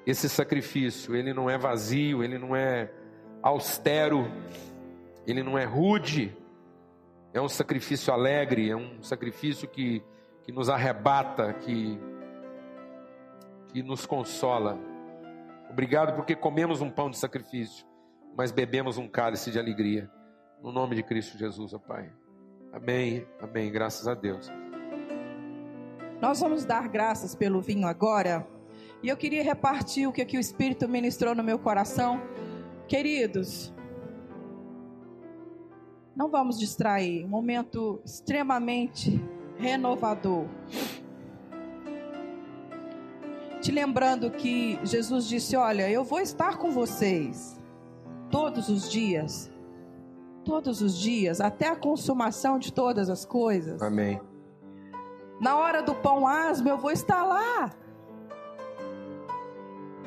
Esse 0.06 0.28
sacrifício, 0.28 1.14
ele 1.14 1.33
não 1.35 1.50
é 1.50 1.59
vazio, 1.59 2.22
ele 2.22 2.38
não 2.38 2.54
é 2.54 2.90
austero, 3.42 4.26
ele 5.26 5.42
não 5.42 5.59
é 5.59 5.64
rude, 5.64 6.37
é 7.33 7.40
um 7.40 7.48
sacrifício 7.48 8.12
alegre, 8.12 8.70
é 8.70 8.76
um 8.76 9.02
sacrifício 9.02 9.68
que, 9.68 10.02
que 10.42 10.52
nos 10.52 10.68
arrebata, 10.68 11.52
que, 11.54 11.98
que 13.68 13.83
nos 13.83 14.06
consola. 14.06 14.78
Obrigado 15.68 16.14
porque 16.14 16.35
comemos 16.35 16.80
um 16.80 16.90
pão 16.90 17.11
de 17.11 17.18
sacrifício, 17.18 17.87
mas 18.37 18.50
bebemos 18.50 18.98
um 18.98 19.09
cálice 19.09 19.50
de 19.50 19.59
alegria. 19.59 20.11
No 20.62 20.72
nome 20.72 20.96
de 20.96 21.02
Cristo 21.02 21.38
Jesus, 21.38 21.72
ó 21.72 21.78
Pai. 21.78 22.12
Amém, 22.72 23.26
amém, 23.40 23.70
graças 23.70 24.06
a 24.06 24.14
Deus. 24.14 24.50
Nós 26.20 26.40
vamos 26.40 26.64
dar 26.64 26.88
graças 26.88 27.35
pelo 27.35 27.61
vinho 27.61 27.87
agora. 27.87 28.46
E 29.02 29.09
eu 29.09 29.16
queria 29.16 29.42
repartir 29.42 30.09
o 30.09 30.12
que 30.12 30.20
aqui 30.20 30.37
o 30.37 30.40
Espírito 30.40 30.87
ministrou 30.88 31.35
no 31.35 31.42
meu 31.42 31.59
coração, 31.59 32.20
Queridos, 32.90 33.72
não 36.16 36.28
vamos 36.28 36.59
distrair. 36.59 37.24
Um 37.24 37.28
momento 37.28 38.02
extremamente 38.04 39.24
renovador. 39.56 40.48
Te 43.61 43.70
lembrando 43.70 44.28
que 44.33 44.76
Jesus 44.83 45.28
disse: 45.28 45.54
Olha, 45.54 45.88
eu 45.88 46.02
vou 46.02 46.18
estar 46.18 46.59
com 46.59 46.72
vocês 46.72 47.61
todos 48.28 48.68
os 48.68 48.90
dias. 48.90 49.48
Todos 50.44 50.81
os 50.81 50.96
dias, 50.98 51.40
até 51.40 51.68
a 51.68 51.76
consumação 51.76 52.59
de 52.59 52.72
todas 52.72 53.11
as 53.11 53.24
coisas. 53.24 53.81
Amém. 53.83 54.20
Na 55.40 55.57
hora 55.57 55.83
do 55.83 55.94
pão 55.94 56.26
asmo, 56.26 56.68
eu 56.68 56.79
vou 56.79 56.90
estar 56.90 57.24
lá. 57.24 57.70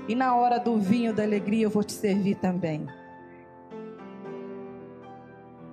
E 0.08 0.16
na 0.16 0.36
hora 0.36 0.60
do 0.60 0.78
vinho 0.78 1.14
da 1.14 1.24
alegria, 1.24 1.64
eu 1.64 1.70
vou 1.70 1.84
te 1.84 1.94
servir 1.94 2.36
também. 2.36 2.88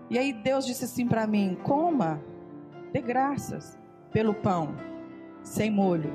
E 0.08 0.18
aí 0.18 0.32
Deus 0.32 0.66
disse 0.66 0.84
assim 0.84 1.06
para 1.06 1.26
mim: 1.26 1.56
coma, 1.62 2.20
dê 2.92 3.00
graças 3.00 3.78
pelo 4.12 4.34
pão, 4.34 4.74
sem 5.42 5.70
molho. 5.70 6.12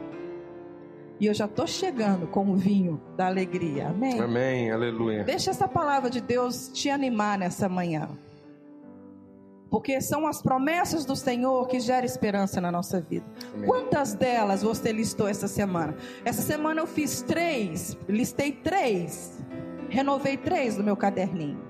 E 1.20 1.28
eu 1.28 1.34
já 1.34 1.46
estou 1.46 1.66
chegando 1.66 2.28
com 2.28 2.50
o 2.52 2.56
vinho 2.56 3.02
da 3.16 3.28
alegria. 3.28 3.88
Amém? 3.88 4.20
Amém, 4.20 4.72
aleluia. 4.72 5.24
Deixa 5.24 5.50
essa 5.50 5.68
palavra 5.68 6.10
de 6.10 6.20
Deus 6.20 6.68
te 6.68 6.90
animar 6.90 7.38
nessa 7.38 7.70
manhã. 7.70 8.10
Porque 9.76 10.00
são 10.00 10.26
as 10.26 10.42
promessas 10.42 11.04
do 11.04 11.18
Senhor 11.18 11.68
que 11.68 11.82
geram 11.82 12.06
esperança 12.06 12.62
na 12.62 12.72
nossa 12.72 13.02
vida. 13.02 13.26
Amém. 13.54 13.66
Quantas 13.68 14.14
delas 14.14 14.64
você 14.64 14.94
listou 14.94 15.28
essa 15.28 15.50
semana? 15.50 15.98
Essa 16.24 16.42
semana 16.42 16.80
eu 16.80 16.88
fiz 16.88 17.22
três, 17.22 17.98
listei 18.08 18.54
três, 18.54 19.44
renovei 19.90 20.38
três 20.38 20.78
no 20.78 20.84
meu 20.86 20.96
caderninho. 20.96 21.62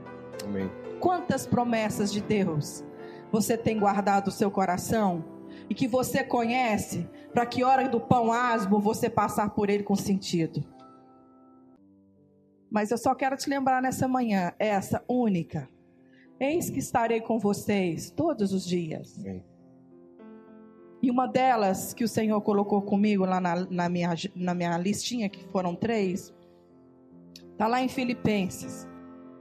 Amém. 0.44 0.70
Quantas 1.00 1.48
promessas 1.48 2.14
de 2.14 2.22
Deus 2.22 2.84
você 3.32 3.58
tem 3.58 3.80
guardado 3.80 4.28
no 4.28 4.32
seu 4.32 4.52
coração 4.52 5.26
e 5.68 5.74
que 5.74 5.88
você 5.88 6.24
conhece 6.24 7.10
para 7.34 7.44
que 7.44 7.64
hora 7.64 7.90
do 7.90 8.00
pão 8.00 8.32
asmo 8.32 8.80
você 8.80 9.10
passar 9.10 9.50
por 9.50 9.68
ele 9.68 9.82
com 9.82 9.96
sentido? 9.96 10.64
Mas 12.70 12.92
eu 12.92 13.00
só 13.00 13.16
quero 13.16 13.36
te 13.36 13.50
lembrar 13.50 13.82
nessa 13.82 14.08
manhã, 14.08 14.54
essa 14.60 15.04
única. 15.10 15.68
Eis 16.40 16.70
que 16.70 16.80
estarei 16.80 17.22
com 17.22 17.40
vocês 17.40 18.10
todos 18.12 18.54
os 18.54 18.66
dias. 18.66 19.18
Amém. 19.20 19.44
E 21.02 21.12
uma 21.12 21.28
delas 21.28 21.94
que 21.94 22.04
o 22.04 22.08
Senhor 22.08 22.42
colocou 22.42 22.82
comigo 22.82 23.26
lá 23.26 23.40
na, 23.40 23.66
na, 23.70 23.88
minha, 23.88 24.16
na 24.36 24.54
minha 24.56 24.78
listinha, 24.78 25.30
que 25.30 25.48
foram 25.50 25.76
três, 25.76 26.34
está 27.52 27.68
lá 27.68 27.80
em 27.80 27.88
Filipenses. 27.88 28.88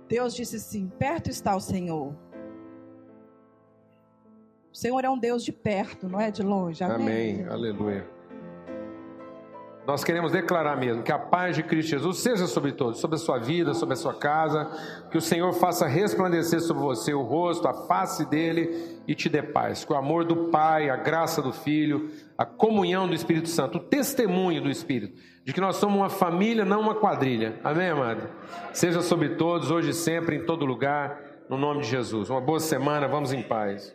Deus 0.09 0.35
disse 0.35 0.57
assim: 0.57 0.89
perto 0.99 1.31
está 1.31 1.57
o 1.57 1.61
Senhor. 1.61 2.15
O 4.71 4.77
Senhor 4.77 5.05
é 5.05 5.09
um 5.09 5.19
Deus 5.19 5.45
de 5.45 5.53
perto, 5.53 6.09
não 6.09 6.21
é 6.21 6.31
de 6.31 6.43
longe. 6.43 6.85
Amém. 6.85 7.43
Amém. 7.43 7.49
Aleluia. 7.49 8.14
Nós 9.87 10.03
queremos 10.03 10.33
declarar 10.33 10.77
mesmo 10.79 11.03
que 11.03 11.13
a 11.13 11.19
paz 11.19 11.57
de 11.57 11.63
Cristo 11.63 11.91
Jesus 11.91 12.19
seja 12.19 12.47
sobre 12.47 12.73
todos, 12.73 13.01
sobre 13.01 13.17
a 13.17 13.19
sua 13.19 13.39
vida, 13.39 13.75
sobre 13.75 13.93
a 13.93 13.97
sua 13.97 14.15
casa, 14.15 14.71
que 15.11 15.19
o 15.19 15.21
Senhor 15.21 15.53
faça 15.53 15.87
resplandecer 15.87 16.61
sobre 16.61 16.83
você 16.83 17.13
o 17.13 17.21
rosto, 17.21 17.69
a 17.69 17.75
face 17.87 18.25
dele 18.25 18.99
e 19.07 19.15
te 19.15 19.29
dê 19.29 19.43
paz. 19.43 19.85
Que 19.85 19.93
o 19.93 19.97
amor 19.97 20.25
do 20.25 20.49
Pai, 20.49 20.89
a 20.89 20.97
graça 20.97 21.43
do 21.43 21.53
Filho, 21.53 22.11
a 22.37 22.47
comunhão 22.47 23.07
do 23.07 23.15
Espírito 23.15 23.49
Santo, 23.49 23.77
o 23.77 23.83
testemunho 23.83 24.63
do 24.63 24.71
Espírito, 24.71 25.21
de 25.45 25.53
que 25.53 25.61
nós 25.61 25.77
somos 25.77 25.99
uma 25.99 26.09
família, 26.09 26.65
não 26.65 26.81
uma 26.81 26.95
quadrilha. 26.95 27.61
Amém, 27.63 27.91
amado? 27.91 28.27
Seja 28.73 29.03
sobre 29.03 29.31
todos, 29.31 29.71
hoje 29.71 29.91
e 29.91 29.95
sempre, 29.95 30.37
em 30.37 30.47
todo 30.47 30.65
lugar, 30.65 31.21
no 31.51 31.59
nome 31.59 31.83
de 31.83 31.89
Jesus. 31.89 32.31
Uma 32.31 32.41
boa 32.41 32.59
semana, 32.59 33.07
vamos 33.07 33.35
em 33.35 33.43
paz. 33.43 33.95